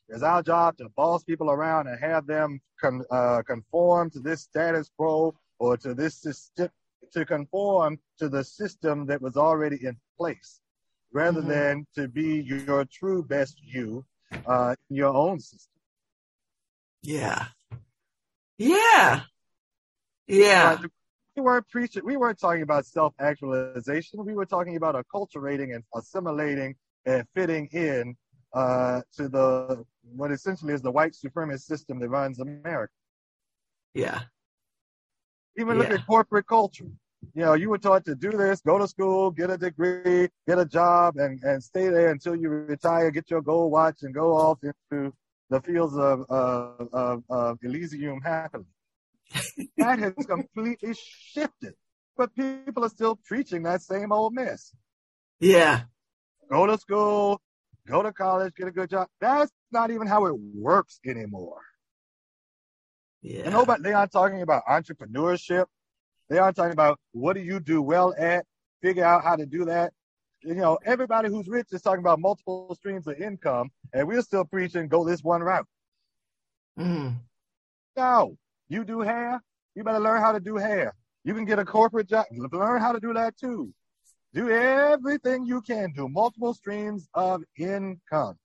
It 0.10 0.14
was 0.14 0.24
our 0.24 0.44
job 0.44 0.78
to 0.78 0.90
boss 0.96 1.24
people 1.24 1.50
around 1.50 1.88
and 1.88 2.00
have 2.00 2.28
them 2.28 2.62
con, 2.80 3.04
uh, 3.10 3.42
conform 3.46 4.12
to 4.12 4.20
this 4.20 4.42
status 4.42 4.90
quo 4.98 5.36
or 5.60 5.78
to 5.78 5.94
this 5.94 6.16
system, 6.22 6.70
to 7.14 7.26
conform 7.26 7.98
to 8.20 8.30
the 8.30 8.44
system 8.44 9.06
that 9.08 9.22
was 9.22 9.36
already 9.38 9.84
in 9.84 9.98
place, 10.18 10.60
rather 11.12 11.42
Mhm. 11.42 11.48
than 11.48 11.88
to 11.96 12.08
be 12.08 12.42
your 12.42 12.86
true 12.86 13.24
best 13.24 13.60
you 13.64 14.06
uh, 14.46 14.76
in 14.90 14.96
your 14.98 15.14
own 15.16 15.40
system. 15.40 15.72
yeah. 17.02 17.48
Yeah. 18.58 19.24
Yeah. 20.28 20.78
We 21.36 21.42
weren't 21.42 21.68
preaching. 21.70 22.04
We 22.06 22.16
weren't 22.18 22.40
talking 22.40 22.62
about 22.62 22.86
self-actualization. 22.86 24.24
We 24.26 24.36
were 24.36 24.46
talking 24.46 24.78
about 24.78 24.96
acculturating 24.96 25.76
and 25.76 25.84
assimilating 25.94 26.76
and 27.06 27.26
fitting 27.36 27.68
in 27.74 28.16
uh, 28.54 29.02
to 29.18 29.28
the 29.28 29.84
what 30.16 30.32
essentially 30.32 30.74
is 30.74 30.82
the 30.82 30.92
white 30.92 31.14
supremacist 31.14 31.64
system 31.64 32.00
that 32.00 32.10
runs 32.10 32.40
America. 32.40 32.94
Yeah. 33.94 34.22
Even 35.58 35.78
look 35.78 35.90
at 35.90 36.06
corporate 36.06 36.48
culture. 36.48 36.88
You 37.34 37.44
know, 37.44 37.54
you 37.54 37.70
were 37.70 37.78
taught 37.78 38.06
to 38.06 38.16
do 38.16 38.32
this, 38.32 38.62
go 38.62 38.78
to 38.78 38.88
school, 38.88 39.32
get 39.32 39.50
a 39.50 39.58
degree, 39.58 40.30
get 40.48 40.60
a 40.60 40.66
job, 40.66 41.18
and, 41.18 41.42
and 41.44 41.62
stay 41.62 41.90
there 41.90 42.12
until 42.12 42.36
you 42.36 42.50
retire, 42.50 43.10
get 43.12 43.30
your 43.30 43.42
gold 43.42 43.72
watch, 43.72 44.04
and 44.04 44.14
go 44.14 44.36
off 44.36 44.60
into 44.64 45.14
the 45.50 45.60
fields 45.62 45.98
of, 45.98 46.26
of, 46.30 46.90
of, 46.94 47.24
of 47.30 47.58
Elysium 47.64 48.22
happily. 48.22 48.66
That 49.78 50.00
has 50.00 50.14
completely 50.26 50.96
shifted. 50.96 51.74
But 52.18 52.34
people 52.36 52.86
are 52.86 52.90
still 52.90 53.20
preaching 53.26 53.64
that 53.64 53.82
same 53.82 54.12
old 54.12 54.34
mess. 54.34 54.74
Yeah. 55.40 55.82
Go 56.50 56.66
to 56.66 56.78
school, 56.78 57.42
go 57.88 58.02
to 58.02 58.14
college, 58.14 58.54
get 58.56 58.68
a 58.68 58.72
good 58.72 58.90
job. 58.90 59.08
That's 59.20 59.52
not 59.72 59.92
even 59.92 60.08
how 60.08 60.26
it 60.28 60.36
works 60.38 61.00
anymore. 61.06 61.62
Yeah. 63.22 63.44
And 63.46 63.54
nobody, 63.54 63.82
they 63.84 63.94
aren't 63.94 64.12
talking 64.12 64.42
about 64.42 64.64
entrepreneurship. 64.70 65.66
They 66.30 66.38
aren't 66.38 66.56
talking 66.56 66.72
about 66.72 67.00
what 67.12 67.34
do 67.34 67.42
you 67.42 67.60
do 67.60 67.82
well 67.82 68.14
at, 68.18 68.46
figure 68.82 69.04
out 69.04 69.24
how 69.24 69.36
to 69.36 69.46
do 69.46 69.66
that. 69.66 69.94
You 70.42 70.56
know, 70.56 70.78
everybody 70.86 71.30
who's 71.30 71.48
rich 71.48 71.68
is 71.72 71.82
talking 71.82 72.00
about 72.00 72.20
multiple 72.20 72.74
streams 72.76 73.08
of 73.08 73.20
income, 73.20 73.72
and 73.94 74.08
we're 74.08 74.22
still 74.22 74.46
preaching 74.46 74.88
go 74.88 75.04
this 75.04 75.24
one 75.24 75.42
route. 75.42 75.66
Mm. 76.80 77.16
No, 77.98 78.38
you 78.68 78.84
do 78.84 79.02
hair, 79.02 79.42
you 79.76 79.84
better 79.84 80.00
learn 80.00 80.22
how 80.22 80.32
to 80.32 80.40
do 80.40 80.56
hair. 80.56 80.96
You 81.24 81.34
can 81.34 81.46
get 81.46 81.60
a 81.60 81.66
corporate 81.66 82.08
job, 82.08 82.26
learn 82.32 82.82
how 82.82 82.92
to 82.92 83.00
do 83.00 83.14
that 83.14 83.38
too. 83.38 83.74
Do 84.34 84.50
everything 84.50 85.46
you 85.46 85.62
can 85.62 85.94
do, 85.96 86.10
multiple 86.10 86.54
streams 86.54 87.08
of 87.14 87.42
income. 87.58 88.38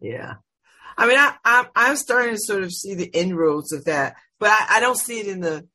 Yeah. 0.00 0.34
I 0.96 1.06
mean, 1.06 1.18
I, 1.18 1.34
I'm, 1.44 1.66
I'm 1.74 1.96
starting 1.96 2.34
to 2.34 2.40
sort 2.40 2.62
of 2.62 2.72
see 2.72 2.94
the 2.94 3.06
inroads 3.06 3.72
of 3.72 3.84
that, 3.86 4.14
but 4.38 4.50
I, 4.50 4.76
I 4.76 4.80
don't 4.80 4.98
see 4.98 5.20
it 5.20 5.26
in 5.26 5.40
the, 5.40 5.66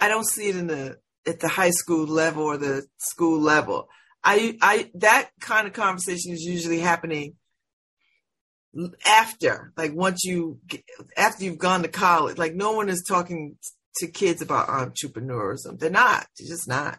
I 0.00 0.08
don't 0.08 0.26
see 0.26 0.48
it 0.48 0.56
in 0.56 0.66
the, 0.66 0.98
at 1.26 1.40
the 1.40 1.48
high 1.48 1.70
school 1.70 2.06
level 2.06 2.44
or 2.44 2.56
the 2.56 2.86
school 2.98 3.40
level. 3.40 3.88
I, 4.22 4.58
I, 4.60 4.90
that 4.94 5.30
kind 5.40 5.66
of 5.66 5.72
conversation 5.72 6.32
is 6.32 6.42
usually 6.42 6.80
happening 6.80 7.34
after, 9.06 9.72
like 9.76 9.94
once 9.94 10.24
you, 10.24 10.58
after 11.16 11.44
you've 11.44 11.58
gone 11.58 11.82
to 11.82 11.88
college, 11.88 12.38
like 12.38 12.54
no 12.54 12.72
one 12.72 12.88
is 12.88 13.04
talking 13.06 13.56
to 13.96 14.06
kids 14.06 14.42
about 14.42 14.68
entrepreneurism. 14.68 15.78
They're 15.78 15.90
not, 15.90 16.26
they're 16.38 16.48
just 16.48 16.68
not, 16.68 16.98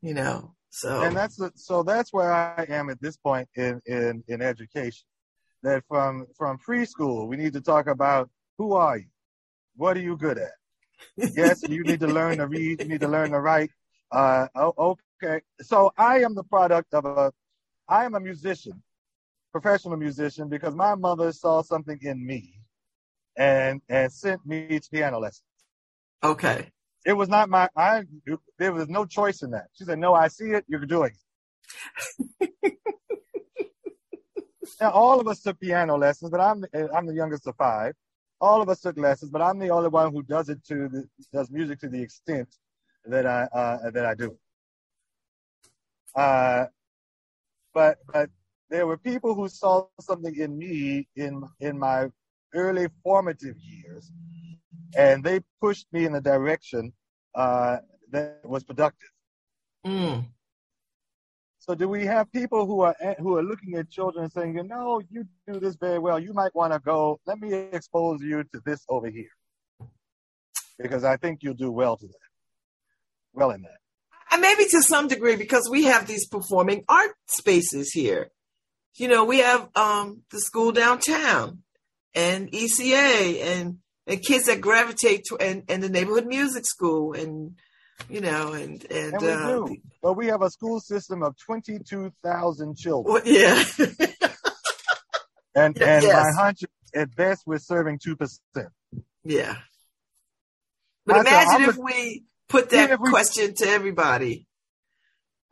you 0.00 0.14
know, 0.14 0.54
so. 0.70 1.02
And 1.02 1.16
that's 1.16 1.40
so 1.56 1.82
that's 1.82 2.12
where 2.12 2.32
I 2.32 2.66
am 2.68 2.90
at 2.90 3.00
this 3.00 3.16
point 3.16 3.48
in, 3.54 3.80
in, 3.86 4.22
in 4.28 4.42
education. 4.42 5.04
That 5.64 5.82
from 5.88 6.26
from 6.36 6.58
preschool, 6.58 7.26
we 7.26 7.36
need 7.36 7.54
to 7.54 7.60
talk 7.60 7.88
about 7.88 8.30
who 8.58 8.74
are 8.74 8.98
you? 8.98 9.08
What 9.74 9.96
are 9.96 10.00
you 10.00 10.16
good 10.16 10.38
at? 10.38 10.52
yes, 11.16 11.62
you 11.68 11.82
need 11.82 12.00
to 12.00 12.06
learn 12.06 12.38
to 12.38 12.46
read, 12.46 12.80
you 12.80 12.88
need 12.88 13.00
to 13.00 13.08
learn 13.08 13.32
to 13.32 13.40
write. 13.40 13.70
Uh, 14.10 14.46
okay. 14.56 15.40
So 15.60 15.92
I 15.98 16.20
am 16.20 16.34
the 16.34 16.44
product 16.44 16.94
of 16.94 17.04
a, 17.04 17.32
I 17.88 18.04
am 18.04 18.14
a 18.14 18.20
musician, 18.20 18.82
professional 19.52 19.96
musician, 19.96 20.48
because 20.48 20.74
my 20.74 20.94
mother 20.94 21.32
saw 21.32 21.62
something 21.62 21.98
in 22.02 22.24
me 22.26 22.60
and, 23.36 23.82
and 23.88 24.12
sent 24.12 24.44
me 24.46 24.80
to 24.80 24.90
piano 24.90 25.18
lessons. 25.18 25.44
okay. 26.22 26.70
It 27.06 27.14
was 27.14 27.28
not 27.28 27.48
my, 27.48 27.68
I, 27.76 28.04
there 28.58 28.72
was 28.72 28.88
no 28.88 29.06
choice 29.06 29.42
in 29.42 29.52
that. 29.52 29.68
She 29.74 29.84
said, 29.84 29.98
no, 29.98 30.14
I 30.14 30.28
see 30.28 30.46
it, 30.50 30.64
you're 30.68 30.84
doing 30.86 31.12
it. 32.40 32.74
now, 34.80 34.90
all 34.90 35.20
of 35.20 35.28
us 35.28 35.40
took 35.40 35.58
piano 35.60 35.96
lessons, 35.96 36.30
but 36.30 36.40
I'm, 36.40 36.64
I'm 36.94 37.06
the 37.06 37.14
youngest 37.14 37.46
of 37.46 37.56
five. 37.56 37.94
all 38.40 38.62
of 38.62 38.68
us 38.68 38.80
took 38.80 38.98
lessons, 38.98 39.30
but 39.30 39.42
I'm 39.42 39.58
the 39.58 39.70
only 39.70 39.88
one 39.88 40.12
who 40.12 40.22
does 40.22 40.48
it 40.48 40.64
to 40.66 40.88
the, 40.88 41.08
does 41.32 41.50
music 41.50 41.80
to 41.80 41.88
the 41.88 42.02
extent 42.02 42.48
that 43.06 43.26
I 43.26 43.44
uh, 43.44 43.90
that 43.90 44.06
I 44.06 44.14
do. 44.14 44.36
Uh, 46.14 46.66
but 47.74 47.98
but 48.12 48.30
there 48.70 48.86
were 48.86 48.98
people 48.98 49.34
who 49.34 49.48
saw 49.48 49.86
something 50.00 50.34
in 50.36 50.58
me 50.58 51.08
in 51.16 51.42
in 51.60 51.78
my 51.78 52.08
early 52.54 52.88
formative 53.02 53.56
years, 53.58 54.12
and 54.96 55.22
they 55.24 55.40
pushed 55.60 55.86
me 55.92 56.04
in 56.04 56.14
a 56.14 56.20
direction 56.20 56.92
uh, 57.34 57.78
that 58.10 58.40
was 58.44 58.64
productive. 58.64 59.10
Mm. 59.86 60.26
So 61.58 61.74
do 61.74 61.88
we 61.88 62.06
have 62.06 62.32
people 62.32 62.66
who 62.66 62.80
are 62.80 62.96
who 63.18 63.36
are 63.36 63.42
looking 63.42 63.74
at 63.74 63.90
children 63.90 64.24
and 64.24 64.32
saying, 64.32 64.54
you 64.54 64.62
know, 64.62 65.00
you 65.10 65.26
do 65.46 65.60
this 65.60 65.76
very 65.76 65.98
well. 65.98 66.18
You 66.18 66.32
might 66.32 66.54
want 66.54 66.72
to 66.72 66.78
go. 66.78 67.20
Let 67.26 67.38
me 67.38 67.52
expose 67.52 68.22
you 68.22 68.44
to 68.44 68.60
this 68.64 68.84
over 68.88 69.08
here, 69.08 69.34
because 70.78 71.04
I 71.04 71.16
think 71.16 71.42
you'll 71.42 71.54
do 71.54 71.70
well 71.70 71.96
to 71.96 72.06
that. 72.06 72.30
Well 73.34 73.50
in 73.50 73.62
that. 73.62 73.80
And 74.30 74.40
maybe 74.42 74.64
to 74.70 74.82
some 74.82 75.08
degree, 75.08 75.36
because 75.36 75.68
we 75.70 75.84
have 75.84 76.06
these 76.06 76.26
performing 76.26 76.84
art 76.88 77.12
spaces 77.26 77.92
here. 77.92 78.30
You 78.98 79.08
know, 79.08 79.24
we 79.24 79.38
have 79.38 79.68
um, 79.76 80.22
the 80.30 80.40
school 80.40 80.72
downtown 80.72 81.62
and 82.14 82.50
ECA 82.50 83.42
and, 83.42 83.78
and 84.06 84.22
kids 84.22 84.46
that 84.46 84.60
gravitate 84.60 85.24
to 85.26 85.36
and, 85.36 85.62
and 85.68 85.82
the 85.82 85.88
neighborhood 85.88 86.26
music 86.26 86.66
school 86.66 87.12
and 87.12 87.54
you 88.08 88.20
know, 88.20 88.52
and 88.52 88.84
and, 88.90 89.14
and 89.14 89.22
we 89.22 89.28
uh, 89.28 89.46
do. 89.48 89.76
But 90.02 90.12
we 90.14 90.26
have 90.26 90.42
a 90.42 90.50
school 90.50 90.80
system 90.80 91.22
of 91.22 91.36
twenty 91.36 91.78
two 91.78 92.12
thousand 92.22 92.76
children. 92.76 93.14
Well, 93.14 93.22
yeah. 93.24 93.62
and 95.54 95.76
and 95.82 96.04
yes. 96.04 96.36
my 96.36 96.42
hunch 96.42 96.60
at 96.94 97.14
best 97.14 97.42
we're 97.46 97.58
serving 97.58 97.98
two 98.02 98.16
percent. 98.16 98.68
yeah. 99.24 99.56
But 101.06 101.16
I 101.16 101.20
imagine 101.20 101.62
I'm 101.62 101.68
if 101.70 101.76
a- 101.76 101.80
we 101.80 102.24
put 102.48 102.70
that 102.70 103.00
we- 103.00 103.10
question 103.10 103.54
to 103.54 103.66
everybody. 103.66 104.46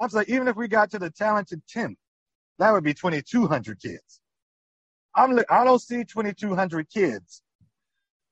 I'm 0.00 0.10
saying 0.10 0.26
even 0.28 0.48
if 0.48 0.56
we 0.56 0.68
got 0.68 0.90
to 0.90 0.98
the 0.98 1.10
talented 1.10 1.62
tenth, 1.68 1.98
that 2.58 2.72
would 2.72 2.84
be 2.84 2.94
twenty 2.94 3.22
two 3.22 3.46
hundred 3.46 3.80
kids. 3.80 4.20
I'm 5.14 5.38
I 5.50 5.64
don't 5.64 5.80
see 5.80 6.04
twenty 6.04 6.32
two 6.34 6.54
hundred 6.54 6.88
kids 6.90 7.42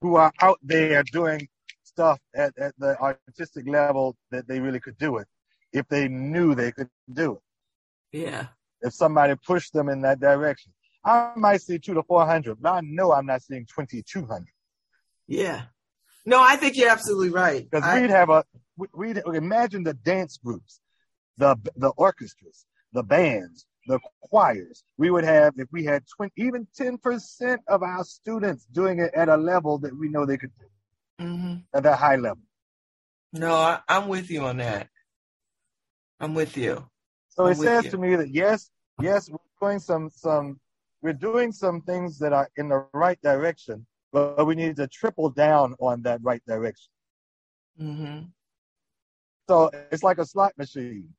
who 0.01 0.17
are 0.17 0.33
out 0.41 0.59
there 0.63 1.03
doing 1.05 1.49
stuff 1.83 2.19
at, 2.35 2.57
at 2.59 2.75
the 2.79 2.99
artistic 3.01 3.67
level 3.69 4.17
that 4.31 4.47
they 4.49 4.61
really 4.61 4.81
could 4.81 4.99
do 4.99 5.17
it 5.19 5.27
if 5.73 5.87
they 5.89 6.09
knew 6.09 6.55
they 6.55 6.73
could 6.73 6.89
do 7.13 7.33
it. 8.13 8.19
Yeah. 8.19 8.47
if 8.83 8.93
somebody 8.95 9.35
pushed 9.47 9.73
them 9.73 9.89
in 9.89 10.03
that 10.03 10.21
direction. 10.21 10.73
I 11.05 11.33
might 11.37 11.63
see 11.63 11.79
two 11.79 11.95
to 11.95 12.03
four 12.03 12.25
hundred, 12.27 12.61
but 12.63 12.71
I 12.75 12.81
know 12.83 13.13
I'm 13.13 13.27
not 13.27 13.43
seeing 13.43 13.67
twenty 13.67 14.03
two 14.03 14.27
hundred 14.27 14.53
Yeah. 15.27 15.63
No, 16.27 16.41
I 16.43 16.57
think 16.57 16.77
you're 16.77 16.91
absolutely 16.91 17.31
right. 17.31 17.69
because 17.71 17.85
I- 17.87 18.01
we'd 18.01 18.11
have 18.11 18.31
a 18.31 18.45
we'd 18.95 19.19
imagine 19.19 19.85
the 19.85 19.95
dance 19.95 20.39
groups, 20.39 20.81
the 21.39 21.57
the 21.77 21.91
orchestras, 21.91 22.67
the 22.93 23.03
bands, 23.03 23.67
the 23.87 23.99
choirs. 24.23 24.85
We 24.97 25.11
would 25.11 25.25
have 25.25 25.55
if 25.59 25.69
we 25.73 25.85
had 25.85 26.05
20, 26.17 26.33
even 26.37 26.67
ten 26.75 26.99
percent 26.99 27.61
of 27.69 27.83
our 27.83 28.05
students 28.05 28.67
doing 28.67 28.99
it 29.01 29.13
at 29.15 29.29
a 29.29 29.37
level 29.37 29.79
that 29.79 29.97
we 29.97 30.09
know 30.09 30.25
they 30.25 30.39
could 30.39 30.53
do 30.59 31.25
Mhm. 31.25 31.65
at 31.75 31.83
that 31.83 31.99
high 31.99 32.17
level. 32.17 32.43
No, 33.33 33.55
I, 33.55 33.81
I'm 33.89 34.09
with 34.09 34.31
you 34.31 34.45
on 34.45 34.59
that. 34.59 34.89
I'm 36.21 36.35
with 36.35 36.57
you. 36.57 36.89
So 37.29 37.47
I'm 37.47 37.53
it 37.53 37.57
says 37.57 37.85
you. 37.87 37.91
to 37.93 37.99
me 37.99 38.17
that 38.17 38.31
yes, 38.31 38.71
yes, 39.01 39.29
we're 39.29 39.39
doing 39.61 39.79
some 39.81 40.11
some 40.11 40.61
we're 41.03 41.13
doing 41.13 41.53
some 41.53 41.83
things 41.83 42.19
that 42.21 42.33
are 42.33 42.49
in 42.57 42.69
the 42.69 42.87
right 42.93 43.21
direction, 43.23 43.87
but 44.13 44.47
we 44.47 44.55
need 44.55 44.77
to 44.77 44.87
triple 44.87 45.29
down 45.31 45.75
on 45.81 46.03
that 46.03 46.21
right 46.23 46.43
direction. 46.47 46.91
hmm 47.77 48.21
So 49.49 49.71
it's 49.91 50.03
like 50.03 50.19
a 50.19 50.25
slot 50.25 50.57
machine, 50.57 51.13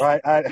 right? 0.00 0.20
I 0.24 0.44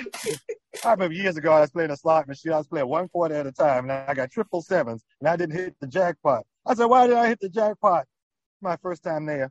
I 0.84 0.92
remember 0.92 1.14
years 1.14 1.36
ago 1.36 1.52
I 1.52 1.60
was 1.60 1.70
playing 1.70 1.90
a 1.90 1.96
slot 1.96 2.28
machine. 2.28 2.52
I 2.52 2.58
was 2.58 2.66
playing 2.66 2.88
one 2.88 3.08
quarter 3.08 3.34
at 3.34 3.46
a 3.46 3.52
time, 3.52 3.90
and 3.90 3.92
I 3.92 4.14
got 4.14 4.30
triple 4.30 4.62
sevens, 4.62 5.04
and 5.20 5.28
I 5.28 5.36
didn't 5.36 5.56
hit 5.56 5.76
the 5.80 5.86
jackpot. 5.86 6.44
I 6.66 6.74
said, 6.74 6.86
"Why 6.86 7.06
did 7.06 7.16
I 7.16 7.28
hit 7.28 7.40
the 7.40 7.48
jackpot?" 7.48 8.06
My 8.60 8.76
first 8.76 9.02
time 9.02 9.26
there, 9.26 9.50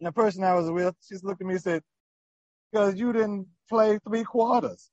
and 0.00 0.06
the 0.06 0.12
person 0.12 0.44
I 0.44 0.54
was 0.54 0.70
with, 0.70 0.94
she 1.06 1.16
looked 1.22 1.40
at 1.40 1.46
me 1.46 1.54
and 1.54 1.62
said, 1.62 1.82
"Because 2.72 2.96
you 2.96 3.12
didn't 3.12 3.48
play 3.68 3.98
three 4.06 4.24
quarters. 4.24 4.90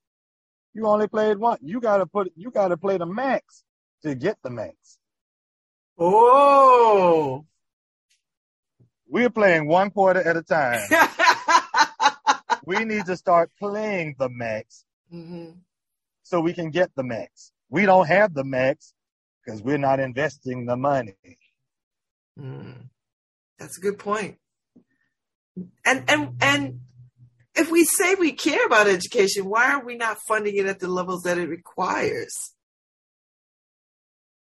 You 0.74 0.88
only 0.88 1.08
played 1.08 1.38
one. 1.38 1.58
You 1.62 1.82
got 1.82 1.98
to 1.98 2.06
put. 2.06 2.32
You 2.36 2.52
got 2.52 2.70
to 2.70 2.78
play 2.78 2.98
the 2.98 3.06
max 3.06 3.64
to 4.04 4.16
get 4.16 4.38
the 4.44 4.50
max. 4.50 4.98
Oh. 5.98 7.46
We're 9.08 9.30
playing 9.30 9.68
one 9.68 9.92
quarter 9.92 10.22
at 10.22 10.38
a 10.38 10.42
time. 10.42 10.80
we 12.66 12.86
need 12.86 13.06
to 13.06 13.16
start 13.16 13.52
playing 13.60 14.16
the 14.20 14.30
max 14.30 14.86
hmm 15.10 15.52
so 16.32 16.40
we 16.40 16.54
can 16.54 16.72
get 16.72 16.90
the 16.96 17.04
max. 17.04 17.52
We 17.70 17.86
don't 17.86 18.08
have 18.08 18.34
the 18.34 18.46
max 18.46 18.94
because 19.44 19.62
we're 19.62 19.78
not 19.78 20.00
investing 20.00 20.66
the 20.66 20.78
money. 20.78 21.16
Mm. 22.40 22.90
That's 23.60 23.78
a 23.78 23.82
good 23.82 24.00
point. 24.00 24.38
And 25.86 26.06
and 26.08 26.38
and 26.42 26.80
if 27.54 27.70
we 27.70 27.84
say 27.84 28.16
we 28.16 28.32
care 28.32 28.66
about 28.66 28.88
education, 28.88 29.46
why 29.46 29.74
are 29.74 29.86
we 29.86 29.96
not 29.96 30.20
funding 30.26 30.56
it 30.56 30.68
at 30.68 30.80
the 30.80 30.88
levels 30.88 31.24
that 31.24 31.38
it 31.38 31.50
requires? 31.50 32.54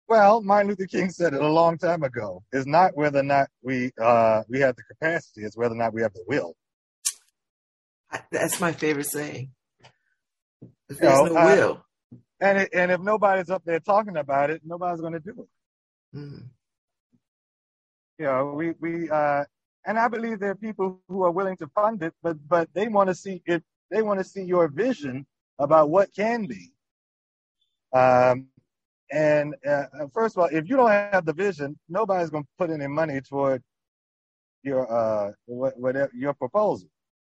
Well, 0.07 0.43
Martin 0.43 0.69
Luther 0.69 0.87
King 0.87 1.11
said 1.11 1.35
it 1.35 1.41
a 1.41 1.49
long 1.49 1.79
time 1.79 2.03
ago. 2.03 2.43
It's 2.53 2.67
not 2.67 2.97
whether 2.97 3.21
or 3.21 3.25
not 3.25 3.49
we 3.63 3.93
uh, 4.01 4.43
we 4.49 4.61
have 4.61 4.77
the 4.77 4.83
capacity; 4.83 5.43
it's 5.43 5.57
whether 5.57 5.75
or 5.75 5.79
not 5.79 5.95
we 5.95 6.03
have 6.03 6.13
the 6.13 6.25
will. 6.27 6.55
I, 8.11 8.21
that's 8.31 8.61
my 8.61 8.73
favorite 8.73 9.07
saying. 9.07 9.51
If 10.61 10.69
You 10.91 10.97
there's 10.97 11.19
know, 11.19 11.25
no 11.27 11.37
uh, 11.37 11.45
will. 11.45 11.85
And 12.41 12.59
it, 12.59 12.71
and 12.73 12.91
if 12.91 13.01
nobody's 13.01 13.51
up 13.51 13.63
there 13.65 13.81
talking 13.81 14.17
about 14.17 14.51
it, 14.51 14.63
nobody's 14.65 15.01
going 15.01 15.15
to 15.15 15.21
do 15.21 15.47
it. 16.13 16.19
Mm. 16.19 16.45
You 18.19 18.25
know, 18.25 18.53
we 18.57 18.73
we 18.81 19.11
uh, 19.11 19.45
and 19.87 19.99
I 19.99 20.09
believe 20.09 20.41
there 20.41 20.51
are 20.51 20.57
people 20.57 21.01
who 21.09 21.23
are 21.23 21.31
willing 21.31 21.57
to 21.59 21.69
fund 21.69 22.03
it, 22.03 22.15
but 22.23 22.37
but 22.49 22.69
they 22.75 22.89
want 22.89 23.09
to 23.09 23.15
see 23.15 23.43
it. 23.47 23.63
They 23.91 24.03
want 24.03 24.21
to 24.21 24.25
see 24.25 24.43
your 24.43 24.69
vision 24.69 25.27
about 25.59 25.91
what 25.91 26.15
can 26.15 26.47
be. 26.47 26.73
Um, 27.93 28.49
and 29.11 29.55
uh, 29.67 29.85
first 30.13 30.37
of 30.37 30.43
all, 30.43 30.49
if 30.53 30.69
you 30.69 30.77
don't 30.77 30.91
have 30.91 31.25
the 31.25 31.33
vision, 31.33 31.79
nobody's 31.89 32.31
going 32.31 32.45
to 32.45 32.51
put 32.59 32.71
any 32.71 32.87
money 32.87 33.21
toward 33.21 33.63
your 34.63 34.91
uh 34.93 35.33
what, 35.47 35.79
whatever 35.79 36.11
your 36.15 36.35
proposal. 36.35 36.89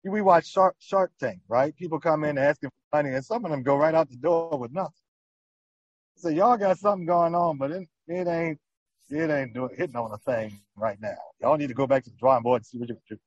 We 0.04 0.22
watch 0.22 0.46
Shark 0.46 0.76
Shark 0.78 1.12
Tank, 1.20 1.40
right? 1.48 1.76
People 1.76 2.00
come 2.00 2.24
in 2.24 2.38
asking 2.38 2.70
for 2.70 2.96
money, 2.96 3.14
and 3.14 3.24
some 3.24 3.44
of 3.44 3.50
them 3.50 3.62
go 3.62 3.76
right 3.76 3.94
out 3.94 4.08
the 4.08 4.16
door 4.16 4.56
with 4.58 4.72
nothing. 4.72 4.92
So 6.16 6.28
y'all 6.30 6.56
got 6.56 6.78
something 6.78 7.06
going 7.06 7.34
on, 7.34 7.58
but 7.58 7.70
it, 7.70 7.88
it 8.08 8.26
ain't 8.26 8.58
it 9.10 9.30
ain't 9.30 9.54
doing 9.54 9.70
hitting 9.76 9.96
on 9.96 10.12
a 10.12 10.18
thing 10.18 10.58
right 10.76 10.98
now. 11.00 11.16
Y'all 11.40 11.56
need 11.56 11.68
to 11.68 11.74
go 11.74 11.86
back 11.86 12.04
to 12.04 12.10
the 12.10 12.16
drawing 12.16 12.42
board 12.42 12.60
and 12.60 12.66
see 12.66 12.78
what 12.78 12.88
you 12.88 12.96
can 13.08 13.18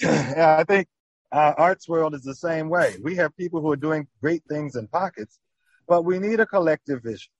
do. 0.00 0.06
yeah, 0.36 0.56
I 0.58 0.64
think 0.64 0.88
uh, 1.32 1.54
arts 1.56 1.88
world 1.88 2.14
is 2.14 2.22
the 2.22 2.34
same 2.34 2.68
way. 2.68 2.96
We 3.02 3.16
have 3.16 3.36
people 3.36 3.60
who 3.60 3.70
are 3.72 3.76
doing 3.76 4.06
great 4.20 4.42
things 4.48 4.76
in 4.76 4.86
pockets, 4.88 5.38
but 5.88 6.04
we 6.04 6.18
need 6.18 6.40
a 6.40 6.46
collective 6.46 7.02
vision. 7.02 7.30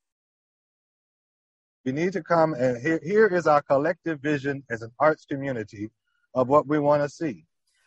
We 1.84 1.92
need 1.92 2.14
to 2.14 2.22
come 2.22 2.54
and 2.54 2.78
here 2.78 3.00
here 3.04 3.26
is 3.28 3.46
our 3.46 3.62
collective 3.62 4.20
vision 4.20 4.64
as 4.70 4.82
an 4.82 4.90
arts 4.98 5.24
community 5.24 5.90
of 6.36 6.48
what 6.48 6.68
we 6.68 6.78
want 6.78 7.02
to 7.02 7.08
see. 7.08 7.46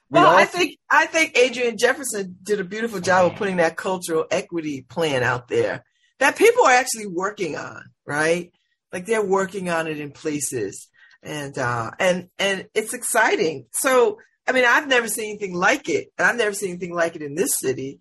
We 0.09 0.19
Well, 0.19 0.35
I 0.35 0.45
think 0.45 0.77
I 0.89 1.05
think 1.05 1.35
Adriane 1.35 1.77
Jefferson 1.77 2.35
did 2.41 2.59
a 2.59 2.63
beautiful 2.63 2.99
job 2.99 3.31
of 3.31 3.37
putting 3.37 3.57
that 3.57 3.77
cultural 3.77 4.25
equity 4.29 4.81
plan 4.81 5.23
out 5.23 5.47
there 5.47 5.85
that 6.17 6.35
people 6.35 6.65
are 6.65 6.71
actually 6.71 7.05
working 7.05 7.55
on, 7.55 7.83
right? 8.05 8.51
Like 8.91 9.05
they're 9.05 9.25
working 9.25 9.69
on 9.69 9.85
it 9.85 9.99
in 9.99 10.11
places, 10.11 10.89
and 11.21 11.55
uh, 11.57 11.91
and 11.99 12.29
and 12.39 12.67
it's 12.73 12.95
exciting. 12.95 13.67
So, 13.71 14.17
I 14.47 14.51
mean, 14.51 14.65
I've 14.65 14.87
never 14.87 15.07
seen 15.07 15.29
anything 15.29 15.55
like 15.55 15.87
it, 15.87 16.07
and 16.17 16.27
I've 16.27 16.37
never 16.37 16.53
seen 16.53 16.71
anything 16.71 16.93
like 16.93 17.15
it 17.15 17.21
in 17.21 17.35
this 17.35 17.51
city. 17.59 17.99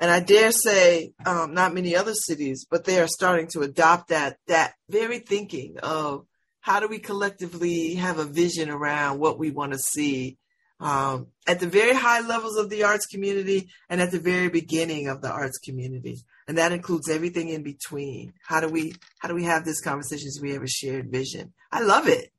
And 0.00 0.10
I 0.10 0.18
dare 0.18 0.50
say, 0.50 1.12
um, 1.24 1.54
not 1.54 1.74
many 1.74 1.94
other 1.94 2.14
cities, 2.14 2.66
but 2.68 2.84
they 2.84 2.98
are 3.00 3.06
starting 3.06 3.46
to 3.52 3.60
adopt 3.60 4.08
that 4.08 4.38
that 4.48 4.74
very 4.90 5.20
thinking 5.20 5.76
of 5.80 6.26
how 6.62 6.80
do 6.80 6.88
we 6.88 6.98
collectively 6.98 7.94
have 7.94 8.18
a 8.18 8.24
vision 8.24 8.70
around 8.70 9.18
what 9.18 9.38
we 9.38 9.50
want 9.50 9.72
to 9.72 9.78
see 9.78 10.38
um, 10.80 11.28
at 11.46 11.60
the 11.60 11.66
very 11.66 11.94
high 11.94 12.26
levels 12.26 12.56
of 12.56 12.70
the 12.70 12.82
arts 12.82 13.06
community 13.06 13.68
and 13.88 14.00
at 14.00 14.10
the 14.10 14.18
very 14.18 14.48
beginning 14.48 15.06
of 15.06 15.20
the 15.22 15.30
arts 15.30 15.58
community 15.58 16.18
and 16.48 16.58
that 16.58 16.72
includes 16.72 17.08
everything 17.08 17.50
in 17.50 17.62
between 17.62 18.32
how 18.42 18.60
do 18.60 18.68
we 18.68 18.94
how 19.20 19.28
do 19.28 19.34
we 19.34 19.44
have 19.44 19.64
this 19.64 19.80
conversation 19.80 20.30
so 20.30 20.42
we 20.42 20.52
have 20.52 20.62
a 20.62 20.68
shared 20.68 21.12
vision 21.12 21.52
i 21.70 21.80
love 21.80 22.08
it 22.08 22.32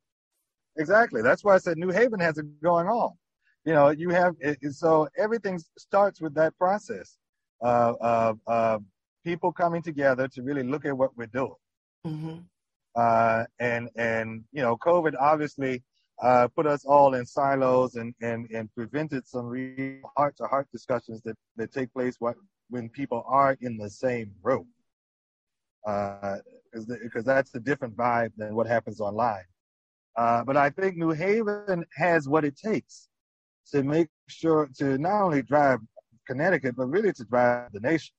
Exactly. 0.76 1.22
That's 1.22 1.44
why 1.44 1.54
I 1.54 1.58
said 1.58 1.78
New 1.78 1.90
Haven 1.90 2.20
has 2.20 2.38
it 2.38 2.46
going 2.62 2.86
on. 2.86 3.12
You 3.64 3.72
know, 3.72 3.90
you 3.90 4.10
have 4.10 4.34
so 4.72 5.08
everything 5.16 5.58
starts 5.78 6.20
with 6.20 6.34
that 6.34 6.56
process 6.58 7.16
uh, 7.62 7.94
of 8.00 8.38
uh, 8.46 8.78
people 9.24 9.52
coming 9.52 9.82
together 9.82 10.28
to 10.28 10.42
really 10.42 10.62
look 10.62 10.84
at 10.84 10.96
what 10.96 11.16
we're 11.16 11.26
doing. 11.26 11.54
Mm-hmm. 12.06 12.38
Uh, 12.96 13.44
and 13.58 13.88
and 13.96 14.44
you 14.52 14.62
know, 14.62 14.76
COVID 14.76 15.14
obviously 15.20 15.82
uh, 16.22 16.48
put 16.48 16.66
us 16.66 16.84
all 16.84 17.14
in 17.14 17.26
silos 17.26 17.96
and 17.96 18.14
and 18.20 18.48
and 18.50 18.72
prevented 18.74 19.26
some 19.26 19.46
real 19.46 20.00
heart 20.16 20.36
to 20.36 20.44
heart 20.44 20.68
discussions 20.72 21.20
that 21.22 21.36
that 21.56 21.72
take 21.72 21.92
place 21.92 22.16
when 22.68 22.88
people 22.90 23.24
are 23.26 23.56
in 23.60 23.76
the 23.76 23.90
same 23.90 24.32
room. 24.42 24.66
Because 25.84 27.26
uh, 27.26 27.34
that's 27.34 27.54
a 27.54 27.60
different 27.60 27.96
vibe 27.96 28.32
than 28.36 28.54
what 28.54 28.66
happens 28.66 29.00
online. 29.00 29.44
Uh, 30.16 30.44
but 30.44 30.56
I 30.56 30.70
think 30.70 30.96
New 30.96 31.10
Haven 31.10 31.84
has 31.96 32.28
what 32.28 32.44
it 32.44 32.56
takes 32.56 33.08
to 33.72 33.82
make 33.82 34.08
sure 34.28 34.68
to 34.78 34.98
not 34.98 35.22
only 35.22 35.42
drive 35.42 35.80
Connecticut, 36.26 36.76
but 36.76 36.86
really 36.86 37.12
to 37.12 37.24
drive 37.24 37.72
the 37.72 37.80
nation. 37.80 38.14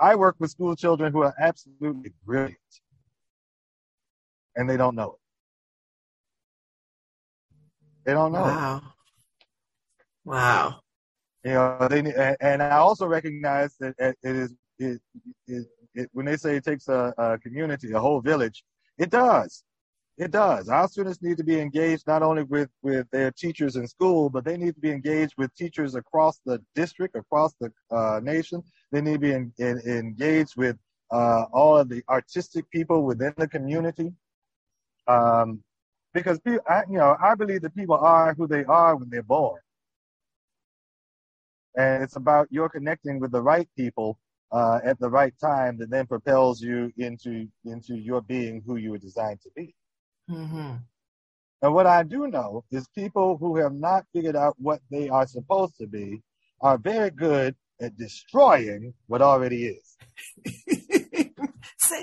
I 0.00 0.14
work 0.14 0.36
with 0.38 0.50
school 0.50 0.76
children 0.76 1.12
who 1.12 1.22
are 1.22 1.34
absolutely 1.40 2.12
brilliant, 2.24 2.56
and 4.58 4.68
they 4.68 4.76
don't 4.76 4.94
know 4.94 5.12
it. 5.12 5.20
They 8.04 8.12
don't 8.12 8.32
know. 8.32 8.42
Wow. 8.42 8.76
It. 8.76 8.82
Wow. 10.24 10.80
You 11.44 11.52
know, 11.52 11.88
they 11.88 12.34
and 12.40 12.62
I 12.62 12.76
also 12.76 13.06
recognize 13.06 13.74
that 13.80 13.94
it 13.98 14.16
is 14.22 14.54
it, 14.78 15.00
it, 15.46 15.66
it 15.94 16.10
when 16.12 16.26
they 16.26 16.36
say 16.36 16.56
it 16.56 16.64
takes 16.64 16.88
a, 16.88 17.14
a 17.16 17.38
community, 17.38 17.92
a 17.92 18.00
whole 18.00 18.20
village, 18.20 18.64
it 18.98 19.10
does. 19.10 19.62
It 20.18 20.32
does. 20.32 20.68
Our 20.68 20.88
students 20.88 21.22
need 21.22 21.36
to 21.36 21.44
be 21.44 21.60
engaged 21.60 22.08
not 22.08 22.24
only 22.24 22.42
with, 22.42 22.68
with 22.82 23.08
their 23.12 23.30
teachers 23.30 23.76
in 23.76 23.86
school, 23.86 24.28
but 24.28 24.44
they 24.44 24.56
need 24.56 24.74
to 24.74 24.80
be 24.80 24.90
engaged 24.90 25.34
with 25.38 25.54
teachers 25.54 25.94
across 25.94 26.40
the 26.44 26.60
district, 26.74 27.14
across 27.14 27.54
the 27.60 27.72
uh, 27.92 28.18
nation. 28.20 28.60
They 28.90 29.00
need 29.00 29.12
to 29.12 29.18
be 29.20 29.32
in, 29.32 29.52
in, 29.58 29.78
engaged 29.86 30.56
with 30.56 30.76
uh, 31.12 31.44
all 31.52 31.76
of 31.76 31.88
the 31.88 32.02
artistic 32.08 32.68
people 32.70 33.04
within 33.04 33.32
the 33.36 33.46
community. 33.46 34.12
Um, 35.08 35.62
because 36.14 36.40
I, 36.68 36.82
you 36.88 36.98
know, 36.98 37.16
I 37.22 37.34
believe 37.34 37.62
that 37.62 37.74
people 37.74 37.96
are 37.96 38.34
who 38.34 38.46
they 38.46 38.64
are 38.64 38.96
when 38.96 39.08
they're 39.10 39.22
born, 39.22 39.60
and 41.76 42.02
it's 42.02 42.16
about 42.16 42.48
your 42.50 42.68
connecting 42.68 43.20
with 43.20 43.32
the 43.32 43.42
right 43.42 43.68
people 43.76 44.18
uh, 44.52 44.80
at 44.84 44.98
the 44.98 45.08
right 45.08 45.34
time 45.40 45.76
that 45.78 45.90
then 45.90 46.06
propels 46.06 46.60
you 46.60 46.92
into 46.96 47.46
into 47.64 47.96
your 47.96 48.22
being 48.22 48.62
who 48.66 48.76
you 48.76 48.92
were 48.92 48.98
designed 48.98 49.40
to 49.42 49.50
be. 49.54 49.74
Mm-hmm. 50.30 50.76
And 51.60 51.74
what 51.74 51.86
I 51.86 52.02
do 52.02 52.28
know 52.28 52.64
is 52.70 52.86
people 52.94 53.36
who 53.36 53.56
have 53.56 53.74
not 53.74 54.04
figured 54.14 54.36
out 54.36 54.54
what 54.58 54.80
they 54.90 55.08
are 55.08 55.26
supposed 55.26 55.76
to 55.78 55.86
be 55.86 56.22
are 56.60 56.78
very 56.78 57.10
good 57.10 57.56
at 57.80 57.96
destroying 57.96 58.94
what 59.06 59.22
already 59.22 59.66
is. 59.66 59.96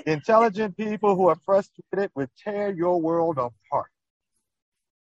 Intelligent 0.06 0.76
people 0.76 1.16
who 1.16 1.28
are 1.28 1.38
frustrated 1.44 2.10
would 2.14 2.30
tear 2.42 2.72
your 2.72 3.00
world 3.00 3.38
apart. 3.38 3.90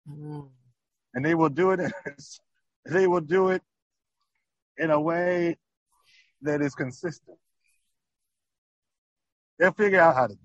Mm. 0.09 0.49
And 1.15 1.25
they 1.25 1.35
will 1.35 1.49
do 1.49 1.73
it 1.73 1.81
they 2.85 3.07
will 3.07 3.21
do 3.21 3.51
it 3.51 3.63
in 4.77 4.91
a 4.91 5.01
way 5.01 5.57
that 6.43 6.61
is 6.61 6.75
consistent. 6.75 7.39
They'll 9.59 9.73
figure 9.73 10.01
out 10.01 10.17
how 10.17 10.27
to 10.29 10.35
do 10.35 10.41